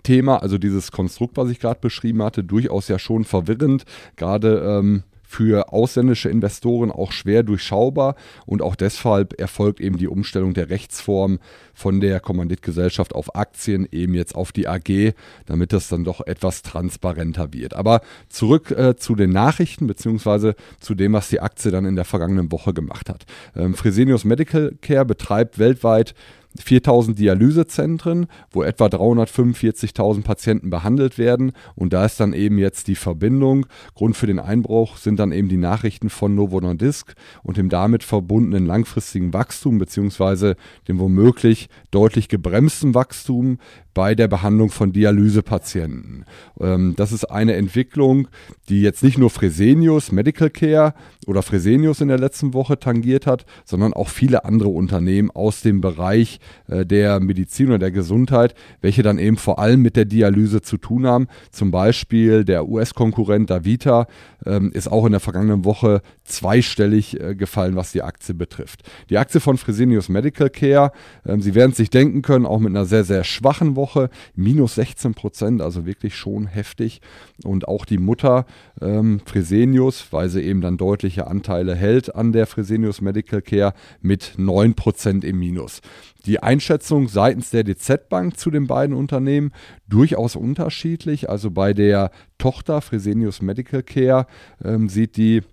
Thema, 0.02 0.42
also 0.42 0.58
dieses 0.58 0.92
Konstrukt, 0.92 1.38
was 1.38 1.50
ich 1.50 1.60
gerade 1.60 1.80
beschrieben 1.80 2.24
hatte, 2.24 2.44
durchaus 2.44 2.88
ja 2.88 2.98
schon 2.98 3.26
verwirrend, 3.26 3.86
gerade 4.16 4.60
ähm, 4.60 5.04
für 5.34 5.74
ausländische 5.74 6.30
Investoren 6.30 6.92
auch 6.92 7.12
schwer 7.12 7.42
durchschaubar 7.42 8.16
und 8.46 8.62
auch 8.62 8.76
deshalb 8.76 9.40
erfolgt 9.40 9.82
eben 9.82 9.98
die 9.98 10.08
Umstellung 10.08 10.54
der 10.54 10.70
Rechtsform 10.70 11.40
von 11.74 12.02
der 12.02 12.20
Kommanditgesellschaft 12.20 13.16
auf 13.16 13.36
Aktien 13.36 13.88
eben 13.92 14.14
jetzt 14.14 14.36
auf 14.36 14.52
die 14.52 14.68
AG, 14.68 15.16
damit 15.48 15.74
das 15.74 15.88
dann 15.88 16.04
doch 16.04 16.22
etwas 16.22 16.62
transparenter 16.62 17.52
wird. 17.52 17.74
Aber 17.74 18.02
zurück 18.30 18.70
äh, 18.70 18.96
zu 18.96 19.16
den 19.16 19.32
Nachrichten 19.32 19.88
beziehungsweise 19.88 20.54
zu 20.80 20.94
dem, 20.94 21.14
was 21.14 21.30
die 21.30 21.40
Aktie 21.40 21.72
dann 21.72 21.86
in 21.86 21.96
der 21.96 22.06
vergangenen 22.06 22.52
Woche 22.52 22.72
gemacht 22.76 23.10
hat. 23.10 23.26
Ähm, 23.56 23.74
Fresenius 23.74 24.26
Medical 24.26 24.76
Care 24.82 25.06
betreibt 25.06 25.58
weltweit 25.58 26.14
4000 26.60 27.18
Dialysezentren, 27.18 28.28
wo 28.52 28.64
etwa 28.64 28.86
345.000 28.86 30.24
Patienten 30.24 30.70
behandelt 30.70 31.18
werden. 31.18 31.52
Und 31.76 31.94
da 31.94 32.06
ist 32.06 32.20
dann 32.20 32.34
eben 32.34 32.58
jetzt 32.58 32.88
die 32.88 32.96
Verbindung. 32.96 33.66
Grund 33.96 34.16
für 34.16 34.28
den 34.28 34.40
Einbruch 34.40 34.98
sind 34.98 35.20
dann 35.20 35.32
eben 35.32 35.50
die 35.50 35.58
Nachrichten 35.58 36.10
von 36.10 36.36
Novo 36.36 36.60
Nordisk 36.60 37.16
und 37.44 37.58
dem 37.58 37.70
damit 37.70 38.04
verbundenen 38.04 38.66
langfristigen 38.66 39.34
Wachstum 39.34 39.78
beziehungsweise 39.78 40.56
dem 40.88 41.00
womöglich 41.00 41.70
deutlich 41.92 42.28
gebremsten 42.28 42.94
Wachstum 42.94 43.58
bei 43.94 44.16
der 44.16 44.28
Behandlung 44.28 44.70
von 44.70 44.92
Dialysepatienten. 44.92 46.26
Ähm, 46.60 46.94
das 46.96 47.12
ist 47.12 47.26
eine 47.26 47.54
Entwicklung, 47.54 48.28
die 48.70 48.82
jetzt 48.82 49.04
nicht 49.04 49.18
nur 49.18 49.30
Fresenius 49.30 50.12
Medical 50.12 50.50
Care 50.50 50.94
oder 51.28 51.42
Fresenius 51.42 52.02
in 52.02 52.08
der 52.08 52.20
letzten 52.20 52.54
Woche 52.54 52.80
tangiert 52.80 53.28
hat, 53.28 53.46
sondern 53.66 53.94
auch 53.94 54.10
viele 54.10 54.46
andere 54.46 54.70
Unternehmen 54.70 55.32
aus 55.32 55.62
dem 55.62 55.82
Bereich 55.82 56.40
äh, 56.68 56.86
der 56.86 57.20
Medizin 57.20 57.68
oder 57.68 57.80
der 57.80 57.92
Gesundheit, 57.92 58.56
welche 58.82 59.04
dann 59.04 59.20
eben 59.20 59.38
vor 59.38 59.60
allem 59.60 59.82
mit 59.82 59.96
der 59.96 60.06
Dialyse 60.06 60.62
zu 60.62 60.78
tun 60.78 61.06
haben. 61.08 61.28
Zum 61.52 61.72
Beispiel 61.72 62.46
der 62.46 62.68
US-Konkurrent 62.68 63.50
Davita 63.50 64.08
ähm, 64.46 64.72
ist 64.74 64.92
auch 64.92 65.06
in 65.06 65.12
der 65.12 65.20
vergangenen 65.20 65.66
Woche 65.66 66.02
zweistellig 66.24 67.20
äh, 67.20 67.36
gefallen, 67.36 67.76
was 67.76 67.92
die 67.92 68.02
Aktie 68.02 68.34
betrifft. 68.34 68.82
Die 69.10 69.18
Aktie 69.18 69.40
von 69.40 69.58
Fresenius 69.58 70.10
Medical 70.10 70.50
Care, 70.50 70.92
ähm, 71.26 71.42
Sie 71.42 71.56
werden 71.56 71.72
es 71.72 71.78
sich 71.78 71.90
denken 71.90 72.22
können, 72.22 72.46
auch 72.46 72.60
mit 72.60 72.70
einer 72.70 72.86
sehr, 72.86 73.04
sehr 73.04 73.24
schwachen 73.24 73.76
Woche, 73.76 74.10
minus 74.36 74.76
16 74.76 75.14
Prozent, 75.14 75.62
also 75.62 75.86
wirklich 75.86 76.16
schon 76.16 76.48
heftig. 76.48 77.02
Und 77.44 77.68
auch 77.68 77.86
die 77.86 77.98
Mutter 77.98 78.46
ähm, 78.82 79.22
Fresenius, 79.26 80.08
weil 80.12 80.30
sie 80.30 80.42
eben 80.42 80.62
dann 80.62 80.78
deutliche 81.14 81.28
Anteile 81.28 81.76
hält 81.76 82.16
an 82.16 82.32
der 82.32 82.48
Fresenius 82.48 83.02
Medical 83.02 83.42
Care, 83.42 83.74
mit 84.02 84.34
9 84.38 84.74
Prozent 84.74 85.24
im 85.24 85.40
Minus. 85.40 85.82
Die 86.26 86.42
Einschätzung 86.42 87.08
seitens 87.08 87.52
der 87.52 87.64
DZ 87.64 88.10
Bank 88.10 88.38
zu 88.38 88.50
den 88.50 88.66
beiden 88.66 88.96
Unternehmen 88.96 89.52
durchaus 89.88 90.36
unterschiedlich. 90.36 91.30
Also 91.30 91.52
bei 91.52 91.74
der 91.74 92.10
Tochter 92.38 92.82
Fresenius 92.82 93.42
Medical 93.42 93.84
Care 93.84 94.26
ähm, 94.64 94.90
sieht 94.90 95.18
die 95.18 95.44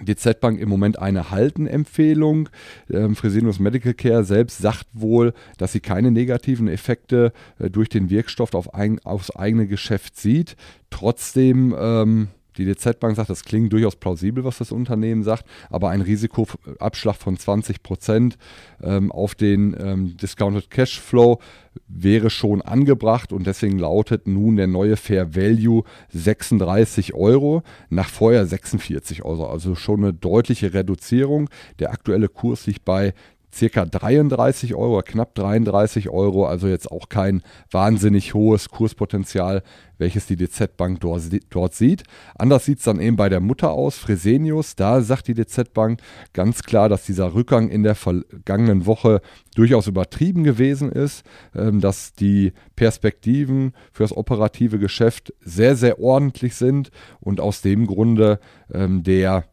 DZ 0.00 0.40
Bank 0.40 0.60
im 0.60 0.68
Moment 0.68 0.98
eine 0.98 1.30
Haltenempfehlung. 1.30 2.48
Ähm, 2.88 3.16
Fresenius 3.16 3.58
Medical 3.58 3.94
Care 3.94 4.24
selbst 4.24 4.58
sagt 4.58 4.86
wohl, 4.92 5.32
dass 5.58 5.72
sie 5.72 5.80
keine 5.80 6.12
negativen 6.12 6.68
Effekte 6.68 7.32
äh, 7.58 7.68
durch 7.68 7.88
den 7.88 8.10
Wirkstoff 8.10 8.54
auf 8.54 8.74
ein, 8.74 9.00
aufs 9.04 9.34
eigene 9.34 9.66
Geschäft 9.66 10.16
sieht. 10.16 10.56
Trotzdem 10.90 11.74
ähm, 11.76 12.28
Die 12.60 12.66
DZ 12.66 13.00
Bank 13.00 13.16
sagt, 13.16 13.30
das 13.30 13.42
klingt 13.42 13.72
durchaus 13.72 13.96
plausibel, 13.96 14.44
was 14.44 14.58
das 14.58 14.70
Unternehmen 14.70 15.22
sagt, 15.22 15.46
aber 15.70 15.88
ein 15.88 16.02
Risikoabschlag 16.02 17.16
von 17.16 17.38
20 17.38 17.82
Prozent 17.82 18.36
ähm, 18.82 19.10
auf 19.10 19.34
den 19.34 19.74
ähm, 19.80 20.16
Discounted 20.18 20.68
Cashflow 20.68 21.40
wäre 21.88 22.28
schon 22.28 22.60
angebracht 22.60 23.32
und 23.32 23.46
deswegen 23.46 23.78
lautet 23.78 24.26
nun 24.26 24.56
der 24.56 24.66
neue 24.66 24.98
Fair 24.98 25.34
Value 25.34 25.84
36 26.10 27.14
Euro 27.14 27.62
nach 27.88 28.08
vorher 28.08 28.44
46 28.44 29.24
Euro. 29.24 29.46
Also 29.46 29.74
schon 29.74 30.04
eine 30.04 30.12
deutliche 30.12 30.74
Reduzierung. 30.74 31.48
Der 31.78 31.92
aktuelle 31.92 32.28
Kurs 32.28 32.66
liegt 32.66 32.84
bei 32.84 33.14
circa 33.52 33.84
33 33.84 34.74
Euro, 34.74 35.02
knapp 35.02 35.34
33 35.34 36.08
Euro, 36.08 36.46
also 36.46 36.68
jetzt 36.68 36.90
auch 36.90 37.08
kein 37.08 37.42
wahnsinnig 37.70 38.34
hohes 38.34 38.68
Kurspotenzial, 38.68 39.62
welches 39.98 40.26
die 40.26 40.36
DZ 40.36 40.76
Bank 40.76 41.00
dort, 41.00 41.22
dort 41.50 41.74
sieht. 41.74 42.04
Anders 42.34 42.64
sieht 42.64 42.78
es 42.78 42.84
dann 42.84 43.00
eben 43.00 43.16
bei 43.16 43.28
der 43.28 43.40
Mutter 43.40 43.70
aus, 43.70 43.98
Fresenius. 43.98 44.74
Da 44.74 45.02
sagt 45.02 45.28
die 45.28 45.34
DZ 45.34 45.72
Bank 45.74 46.00
ganz 46.32 46.62
klar, 46.62 46.88
dass 46.88 47.04
dieser 47.04 47.34
Rückgang 47.34 47.68
in 47.68 47.82
der 47.82 47.94
vergangenen 47.94 48.86
Woche 48.86 49.20
durchaus 49.54 49.86
übertrieben 49.86 50.42
gewesen 50.42 50.90
ist, 50.90 51.24
ähm, 51.54 51.80
dass 51.80 52.14
die 52.14 52.52
Perspektiven 52.76 53.72
für 53.92 54.04
das 54.04 54.16
operative 54.16 54.78
Geschäft 54.78 55.34
sehr, 55.40 55.76
sehr 55.76 56.00
ordentlich 56.00 56.54
sind 56.54 56.90
und 57.20 57.40
aus 57.40 57.60
dem 57.60 57.86
Grunde 57.86 58.40
ähm, 58.72 59.02
der 59.02 59.44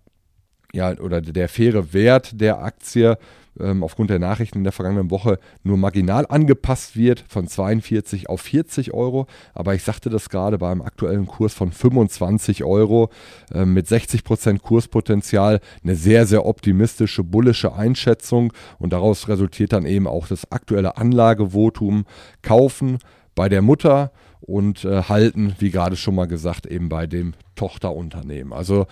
ja, 0.73 0.97
oder 0.99 1.21
der 1.21 1.49
faire 1.49 1.93
Wert 1.93 2.39
der 2.39 2.61
Aktie 2.61 3.17
ähm, 3.59 3.83
aufgrund 3.83 4.09
der 4.09 4.19
Nachrichten 4.19 4.59
in 4.59 4.63
der 4.63 4.73
vergangenen 4.73 5.11
Woche 5.11 5.39
nur 5.63 5.77
marginal 5.77 6.25
angepasst 6.27 6.95
wird 6.95 7.23
von 7.27 7.47
42 7.47 8.29
auf 8.29 8.41
40 8.41 8.93
Euro. 8.93 9.27
Aber 9.53 9.75
ich 9.75 9.83
sagte 9.83 10.09
das 10.09 10.29
gerade 10.29 10.57
beim 10.57 10.81
aktuellen 10.81 11.27
Kurs 11.27 11.53
von 11.53 11.71
25 11.71 12.63
Euro 12.63 13.09
äh, 13.53 13.65
mit 13.65 13.87
60 13.87 14.23
Prozent 14.23 14.61
Kurspotenzial 14.61 15.59
eine 15.83 15.95
sehr, 15.95 16.25
sehr 16.25 16.45
optimistische, 16.45 17.23
bullische 17.23 17.73
Einschätzung 17.73 18.53
und 18.79 18.93
daraus 18.93 19.27
resultiert 19.27 19.73
dann 19.73 19.85
eben 19.85 20.07
auch 20.07 20.27
das 20.27 20.51
aktuelle 20.51 20.97
Anlagevotum 20.97 22.05
kaufen 22.41 22.97
bei 23.35 23.49
der 23.49 23.61
Mutter 23.61 24.11
und 24.41 24.85
äh, 24.85 25.03
halten, 25.03 25.55
wie 25.59 25.71
gerade 25.71 25.95
schon 25.95 26.15
mal 26.15 26.27
gesagt, 26.27 26.65
eben 26.65 26.89
bei 26.89 27.07
dem 27.07 27.33
Tochterunternehmen. 27.55 28.53
Also 28.53 28.87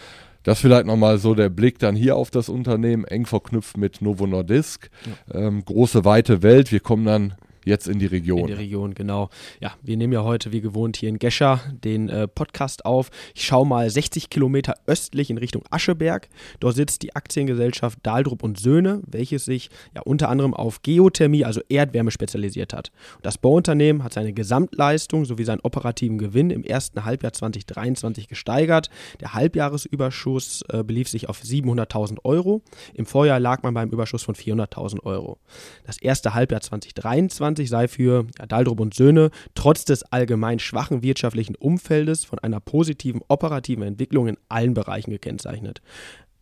das 0.45 0.59
vielleicht 0.59 0.85
nochmal 0.85 1.17
so 1.17 1.33
der 1.33 1.49
Blick 1.49 1.79
dann 1.79 1.95
hier 1.95 2.15
auf 2.15 2.29
das 2.29 2.49
Unternehmen, 2.49 3.03
eng 3.03 3.25
verknüpft 3.25 3.77
mit 3.77 4.01
Novo 4.01 4.27
Nordisk. 4.27 4.91
Ja. 5.33 5.47
Ähm, 5.47 5.65
große, 5.65 6.05
weite 6.05 6.43
Welt. 6.43 6.71
Wir 6.71 6.79
kommen 6.79 7.03
dann 7.03 7.33
jetzt 7.65 7.87
in 7.87 7.99
die 7.99 8.05
Region. 8.05 8.39
In 8.39 8.47
die 8.47 8.53
Region, 8.53 8.93
genau. 8.93 9.29
Ja, 9.59 9.73
wir 9.81 9.97
nehmen 9.97 10.13
ja 10.13 10.23
heute 10.23 10.51
wie 10.51 10.61
gewohnt 10.61 10.97
hier 10.97 11.09
in 11.09 11.19
Gescher 11.19 11.59
den 11.83 12.09
äh, 12.09 12.27
Podcast 12.27 12.85
auf. 12.85 13.09
Ich 13.33 13.45
schaue 13.45 13.65
mal 13.65 13.89
60 13.89 14.29
Kilometer 14.29 14.75
östlich 14.85 15.29
in 15.29 15.37
Richtung 15.37 15.63
Ascheberg. 15.69 16.29
Dort 16.59 16.75
sitzt 16.75 17.01
die 17.01 17.15
Aktiengesellschaft 17.15 17.99
Dahldrup 18.03 18.43
und 18.43 18.59
Söhne, 18.59 19.01
welches 19.07 19.45
sich 19.45 19.69
ja 19.95 20.01
unter 20.01 20.29
anderem 20.29 20.53
auf 20.53 20.81
Geothermie, 20.83 21.43
also 21.43 21.61
Erdwärme 21.67 22.11
spezialisiert 22.11 22.73
hat. 22.73 22.91
Das 23.21 23.37
Bauunternehmen 23.37 24.03
hat 24.03 24.13
seine 24.13 24.33
Gesamtleistung 24.33 25.25
sowie 25.25 25.43
seinen 25.43 25.61
operativen 25.61 26.17
Gewinn 26.17 26.51
im 26.51 26.63
ersten 26.63 27.05
Halbjahr 27.05 27.33
2023 27.33 28.27
gesteigert. 28.27 28.89
Der 29.19 29.33
Halbjahresüberschuss 29.33 30.63
äh, 30.69 30.83
belief 30.83 31.09
sich 31.09 31.29
auf 31.29 31.41
700.000 31.41 32.19
Euro. 32.23 32.61
Im 32.93 33.05
Vorjahr 33.05 33.39
lag 33.39 33.63
man 33.63 33.73
beim 33.73 33.89
Überschuss 33.89 34.23
von 34.23 34.35
400.000 34.35 35.03
Euro. 35.03 35.39
Das 35.85 35.97
erste 35.97 36.33
Halbjahr 36.33 36.61
2023 36.61 37.54
2020 37.55 37.69
sei 37.69 37.87
für 37.87 38.27
ja, 38.37 38.45
Daldrup 38.45 38.79
und 38.79 38.93
Söhne 38.93 39.31
trotz 39.53 39.85
des 39.85 40.03
allgemein 40.03 40.59
schwachen 40.59 41.03
wirtschaftlichen 41.03 41.55
Umfeldes 41.55 42.25
von 42.25 42.39
einer 42.39 42.59
positiven 42.59 43.21
operativen 43.27 43.83
Entwicklung 43.83 44.27
in 44.27 44.37
allen 44.49 44.73
Bereichen 44.73 45.11
gekennzeichnet. 45.11 45.81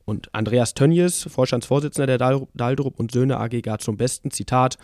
Und 0.06 0.36
Andreas 0.36 0.74
Tönjes, 0.74 1.24
Vorstandsvorsitzender 1.32 2.18
der 2.18 2.46
Daldrup 2.54 3.00
und 3.00 3.12
Söhne 3.12 3.40
AG, 3.40 3.62
gab 3.62 3.82
zum 3.82 3.96
besten 3.96 4.32
Zitat: 4.32 4.78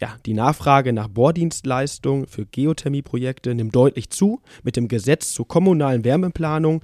Ja, 0.00 0.16
die 0.24 0.32
Nachfrage 0.32 0.94
nach 0.94 1.08
Bohrdienstleistungen 1.08 2.26
für 2.26 2.46
Geothermieprojekte 2.46 3.54
nimmt 3.54 3.76
deutlich 3.76 4.08
zu. 4.08 4.40
Mit 4.62 4.76
dem 4.76 4.88
Gesetz 4.88 5.34
zur 5.34 5.46
kommunalen 5.46 6.04
Wärmeplanung 6.04 6.82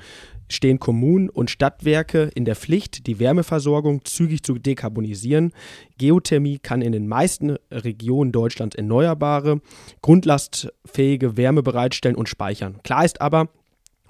stehen 0.50 0.78
Kommunen 0.78 1.28
und 1.28 1.50
Stadtwerke 1.50 2.30
in 2.34 2.44
der 2.44 2.56
Pflicht, 2.56 3.06
die 3.06 3.18
Wärmeversorgung 3.18 4.04
zügig 4.04 4.42
zu 4.42 4.58
dekarbonisieren. 4.58 5.52
Geothermie 5.98 6.58
kann 6.58 6.82
in 6.82 6.92
den 6.92 7.08
meisten 7.08 7.56
Regionen 7.70 8.32
Deutschlands 8.32 8.76
erneuerbare, 8.76 9.60
grundlastfähige 10.02 11.36
Wärme 11.36 11.62
bereitstellen 11.62 12.16
und 12.16 12.28
speichern. 12.28 12.80
Klar 12.82 13.04
ist 13.04 13.20
aber, 13.20 13.48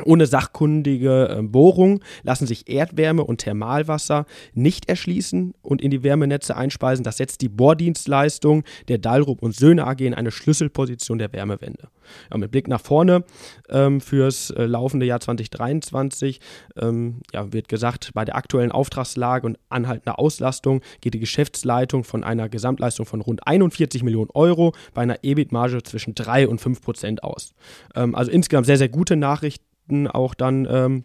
ohne 0.05 0.27
sachkundige 0.27 1.29
äh, 1.29 1.43
Bohrung 1.43 2.01
lassen 2.23 2.47
sich 2.47 2.69
Erdwärme 2.69 3.25
und 3.25 3.39
Thermalwasser 3.39 4.27
nicht 4.55 4.89
erschließen 4.89 5.55
und 5.63 5.83
in 5.83 5.91
die 5.91 6.03
Wärmenetze 6.03 6.57
einspeisen. 6.57 7.05
Das 7.05 7.17
setzt 7.17 7.41
die 7.41 7.49
Bohrdienstleistung 7.49 8.65
der 8.89 8.99
Dalrup 8.99 9.43
und 9.43 9.55
Söhne 9.55 9.87
AG 9.87 10.01
in 10.01 10.15
eine 10.15 10.31
Schlüsselposition 10.31 11.19
der 11.19 11.33
Wärmewende. 11.33 11.89
Ja, 12.31 12.39
mit 12.39 12.51
Blick 12.51 12.69
nach 12.69 12.81
vorne 12.81 13.25
ähm, 13.69 14.01
fürs 14.01 14.51
äh, 14.51 14.65
laufende 14.65 15.07
Jahr 15.07 15.21
2023 15.21 16.41
ähm, 16.81 17.21
ja, 17.33 17.53
wird 17.53 17.69
gesagt, 17.69 18.11
bei 18.15 18.25
der 18.25 18.37
aktuellen 18.37 18.73
Auftragslage 18.73 19.47
und 19.47 19.59
anhaltender 19.69 20.19
Auslastung 20.19 20.81
geht 21.01 21.15
die 21.15 21.21
Geschäftsleitung 21.21 22.05
von 22.05 22.25
einer 22.25 22.49
Gesamtleistung 22.49 23.07
von 23.07 23.21
rund 23.21 23.47
41 23.47 24.03
Millionen 24.03 24.31
Euro 24.35 24.73
bei 24.95 25.03
einer 25.03 25.19
EBIT-Marge 25.23 25.83
zwischen 25.83 26.15
3 26.15 26.49
und 26.49 26.61
5 26.61 26.81
Prozent 26.81 27.23
aus. 27.23 27.55
Ähm, 27.95 28.15
also 28.15 28.31
insgesamt 28.31 28.67
sehr, 28.67 28.79
sehr 28.79 28.89
gute 28.89 29.17
Nachrichten 29.89 30.07
auch 30.09 30.35
dann 30.35 30.67
ähm, 30.71 31.05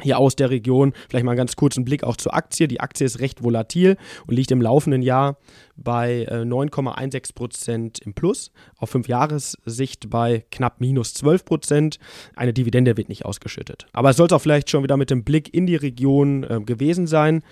hier 0.00 0.18
aus 0.18 0.34
der 0.34 0.50
Region. 0.50 0.92
Vielleicht 1.08 1.24
mal 1.24 1.32
einen 1.32 1.38
ganz 1.38 1.54
kurzen 1.54 1.84
Blick 1.84 2.02
auch 2.02 2.16
zur 2.16 2.34
Aktie. 2.34 2.66
Die 2.66 2.80
Aktie 2.80 3.06
ist 3.06 3.20
recht 3.20 3.44
volatil 3.44 3.96
und 4.26 4.34
liegt 4.34 4.50
im 4.50 4.60
laufenden 4.60 5.02
Jahr 5.02 5.36
bei 5.76 6.26
äh, 6.28 6.42
9,16 6.42 7.34
Prozent 7.34 7.98
im 8.00 8.12
Plus, 8.12 8.50
auf 8.76 8.90
5 8.90 9.06
Jahressicht 9.06 10.10
bei 10.10 10.44
knapp 10.50 10.80
minus 10.80 11.14
12 11.14 11.44
Prozent. 11.44 11.98
Eine 12.34 12.52
Dividende 12.52 12.96
wird 12.96 13.08
nicht 13.08 13.24
ausgeschüttet. 13.24 13.86
Aber 13.92 14.10
es 14.10 14.16
soll 14.16 14.26
es 14.26 14.32
auch 14.32 14.40
vielleicht 14.40 14.68
schon 14.68 14.82
wieder 14.82 14.96
mit 14.96 15.10
dem 15.10 15.22
Blick 15.22 15.54
in 15.54 15.66
die 15.66 15.76
Region 15.76 16.42
äh, 16.42 16.60
gewesen 16.60 17.06
sein. 17.06 17.44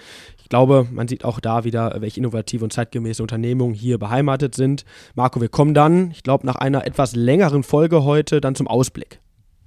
Ich 0.42 0.48
glaube, 0.48 0.88
man 0.90 1.06
sieht 1.06 1.24
auch 1.24 1.38
da 1.38 1.62
wieder, 1.62 1.96
welche 2.00 2.18
innovative 2.18 2.64
und 2.64 2.72
zeitgemäße 2.72 3.22
Unternehmungen 3.22 3.74
hier 3.74 3.98
beheimatet 3.98 4.56
sind. 4.56 4.84
Marco, 5.14 5.40
wir 5.40 5.48
kommen 5.48 5.74
dann, 5.74 6.10
ich 6.10 6.24
glaube, 6.24 6.44
nach 6.44 6.56
einer 6.56 6.84
etwas 6.84 7.14
längeren 7.14 7.62
Folge 7.62 8.02
heute 8.02 8.40
dann 8.40 8.56
zum 8.56 8.66
Ausblick. 8.66 9.21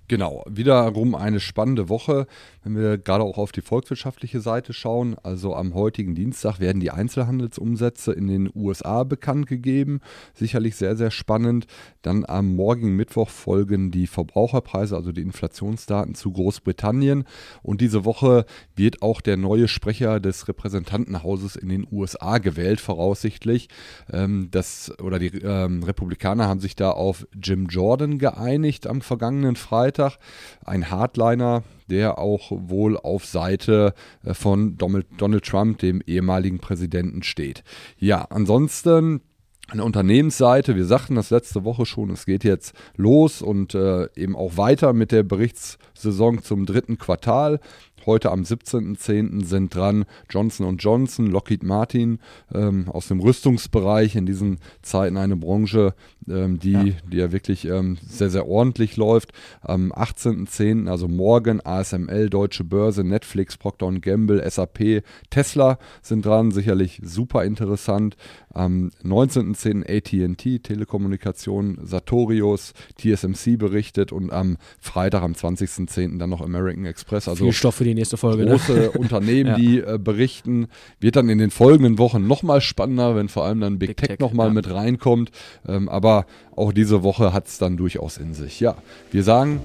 Genau, 0.07 0.43
wiederum 0.47 1.15
eine 1.15 1.39
spannende 1.39 1.89
Woche, 1.89 2.27
wenn 2.63 2.75
wir 2.75 2.99
gerade 2.99 3.23
auch 3.23 3.39
auf 3.39 3.51
die 3.51 3.61
volkswirtschaftliche 3.61 4.39
Seite 4.39 4.71
schauen. 4.71 5.15
Also 5.23 5.55
am 5.55 5.73
heutigen 5.73 6.13
Dienstag 6.13 6.59
werden 6.59 6.79
die 6.79 6.91
Einzelhandelsumsätze 6.91 8.11
in 8.11 8.27
den 8.27 8.51
USA 8.53 9.03
bekannt 9.03 9.47
gegeben. 9.47 10.01
Sicherlich 10.35 10.75
sehr, 10.75 10.95
sehr 10.95 11.09
spannend. 11.09 11.65
Dann 12.03 12.23
am 12.23 12.55
morgigen 12.55 12.95
Mittwoch 12.95 13.29
folgen 13.29 13.89
die 13.89 14.05
Verbraucherpreise, 14.05 14.95
also 14.95 15.11
die 15.11 15.21
Inflationsdaten 15.21 16.13
zu 16.13 16.31
Großbritannien. 16.31 17.23
Und 17.63 17.81
diese 17.81 18.05
Woche 18.05 18.45
wird 18.75 19.01
auch 19.01 19.21
der 19.21 19.37
neue 19.37 19.67
Sprecher 19.67 20.19
des 20.19 20.47
Repräsentantenhauses 20.47 21.55
in 21.55 21.69
den 21.69 21.87
USA 21.91 22.37
gewählt, 22.37 22.79
voraussichtlich. 22.79 23.69
Ähm, 24.13 24.49
das, 24.51 24.93
oder 25.01 25.17
die 25.17 25.31
ähm, 25.39 25.81
Republikaner 25.81 26.47
haben 26.47 26.59
sich 26.59 26.75
da 26.75 26.91
auf 26.91 27.27
Jim 27.33 27.65
Jordan 27.65 28.19
geeinigt 28.19 28.85
am 28.85 29.01
vergangenen 29.01 29.55
Freitag. 29.55 29.94
Freitag. 29.95 30.17
Ein 30.65 30.89
Hardliner, 30.89 31.63
der 31.89 32.17
auch 32.17 32.51
wohl 32.51 32.97
auf 32.97 33.25
Seite 33.25 33.93
äh, 34.23 34.33
von 34.33 34.77
Donald, 34.77 35.45
Trump, 35.45 35.79
dem 35.79 36.01
ehemaligen 36.05 36.59
Präsidenten, 36.59 37.23
steht. 37.23 37.63
Ja, 37.97 38.27
ansonsten 38.29 39.21
an 39.67 39.77
der 39.77 39.85
Unternehmensseite, 39.85 40.75
wir 40.75 40.85
sagten 40.85 41.15
das 41.15 41.31
letzte 41.31 41.63
Woche 41.63 41.87
schon, 41.87 42.11
es 42.11 42.27
geht 42.27 42.43
jetzt 42.43 42.75
los 42.97 43.41
und 43.41 43.73
äh, 43.73 44.07
eben 44.15 44.35
auch 44.35 44.57
weiter 44.57 44.93
mit 44.93 45.11
der 45.11 45.23
Berichtssaison 45.23 46.43
zum 46.43 46.67
dritten 46.67 46.99
Quartal. 46.99 47.59
Heute 48.05 48.31
am 48.31 48.41
17.10. 48.41 49.45
sind 49.45 49.73
dran 49.73 50.05
Johnson 50.29 50.77
Johnson, 50.77 51.27
Lockheed 51.27 51.63
Martin 51.63 52.19
ähm, 52.53 52.87
aus 52.89 53.07
dem 53.07 53.19
Rüstungsbereich 53.19 54.15
in 54.15 54.27
diesen 54.27 54.59
Zeiten 54.83 55.17
eine 55.17 55.35
Branche, 55.35 55.95
ähm, 56.27 56.59
die, 56.59 56.71
ja. 56.71 56.83
die 57.11 57.17
ja 57.17 57.31
wirklich 57.31 57.65
ähm, 57.65 57.97
sehr, 58.05 58.29
sehr 58.29 58.47
ordentlich 58.47 58.95
läuft. 58.97 59.31
Am 59.61 59.91
18.10., 59.91 60.87
also 60.87 61.07
morgen, 61.07 61.65
ASML, 61.65 62.29
Deutsche 62.29 62.63
Börse, 62.63 63.03
Netflix, 63.03 63.57
Procter 63.57 63.91
Gamble, 63.99 64.47
SAP, 64.49 65.03
Tesla 65.31 65.79
sind 66.01 66.25
dran, 66.25 66.51
sicherlich 66.51 67.01
super 67.03 67.43
interessant. 67.43 68.15
Am 68.53 68.91
19.10. 69.03 69.83
ATT, 69.85 70.63
Telekommunikation, 70.63 71.79
Sartorius, 71.83 72.73
TSMC 72.97 73.57
berichtet 73.57 74.11
und 74.11 74.31
am 74.31 74.57
Freitag, 74.79 75.23
am 75.23 75.33
20.10. 75.33 76.19
dann 76.19 76.29
noch 76.29 76.41
American 76.41 76.85
Express. 76.85 77.27
Also 77.27 77.45
Viel 77.45 77.53
Stoff 77.53 77.75
für 77.75 77.83
die 77.83 77.94
nächste 77.95 78.17
Folge. 78.17 78.45
Ne? 78.45 78.51
Große 78.51 78.73
ne? 78.73 78.91
Unternehmen, 78.97 79.49
ja. 79.49 79.55
die 79.55 79.79
äh, 79.79 79.97
berichten. 79.97 80.67
Wird 80.99 81.15
dann 81.15 81.29
in 81.29 81.37
den 81.37 81.51
folgenden 81.51 81.97
Wochen 81.97 82.27
nochmal 82.27 82.61
spannender, 82.61 83.15
wenn 83.15 83.29
vor 83.29 83.45
allem 83.45 83.61
dann 83.61 83.79
Big, 83.79 83.89
Big 83.89 83.97
Tech, 83.97 84.09
Tech 84.09 84.19
nochmal 84.19 84.47
ja. 84.47 84.53
mit 84.53 84.69
reinkommt. 84.69 85.31
Ähm, 85.67 85.89
aber 85.89 86.25
auch 86.55 86.71
diese 86.71 87.03
Woche 87.03 87.33
hat 87.33 87.47
es 87.47 87.57
dann 87.57 87.77
durchaus 87.77 88.17
in 88.17 88.33
sich. 88.33 88.59
Ja, 88.59 88.75
wir 89.11 89.23
sagen 89.23 89.59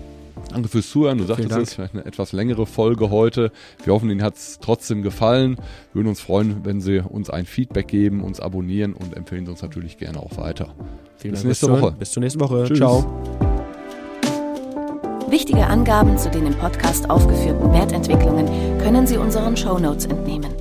Danke 0.48 0.68
fürs 0.68 0.90
Zuhören. 0.90 1.18
Du 1.18 1.24
sagtest 1.24 1.78
es, 1.78 1.78
eine 1.78 2.04
etwas 2.04 2.32
längere 2.32 2.66
Folge 2.66 3.10
heute. 3.10 3.52
Wir 3.84 3.92
hoffen, 3.92 4.10
Ihnen 4.10 4.22
hat 4.22 4.36
es 4.36 4.58
trotzdem 4.60 5.02
gefallen. 5.02 5.56
Wir 5.92 6.00
würden 6.00 6.08
uns 6.08 6.20
freuen, 6.20 6.64
wenn 6.64 6.80
Sie 6.80 7.00
uns 7.00 7.30
ein 7.30 7.46
Feedback 7.46 7.88
geben, 7.88 8.22
uns 8.22 8.40
abonnieren 8.40 8.94
und 8.94 9.16
empfehlen 9.16 9.44
Sie 9.46 9.52
uns 9.52 9.62
natürlich 9.62 9.98
gerne 9.98 10.18
auch 10.18 10.36
weiter. 10.36 10.74
Vielen 11.16 11.32
bis 11.32 11.40
Dank 11.40 11.48
nächste 11.48 11.70
Woche. 11.70 11.94
Bis 11.98 12.10
zur 12.12 12.22
nächsten 12.22 12.40
Woche. 12.40 12.64
Tschüss. 12.64 12.78
Ciao. 12.78 13.49
Wichtige 15.30 15.64
Angaben 15.64 16.18
zu 16.18 16.28
den 16.28 16.44
im 16.44 16.54
Podcast 16.58 17.08
aufgeführten 17.08 17.72
Wertentwicklungen 17.72 18.46
können 18.80 19.06
Sie 19.06 19.16
unseren 19.16 19.56
Show 19.56 19.78
Notes 19.78 20.06
entnehmen. 20.06 20.52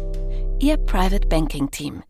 Ihr 0.60 0.78
Private 0.78 1.28
Banking 1.28 1.72
Team. 1.72 2.04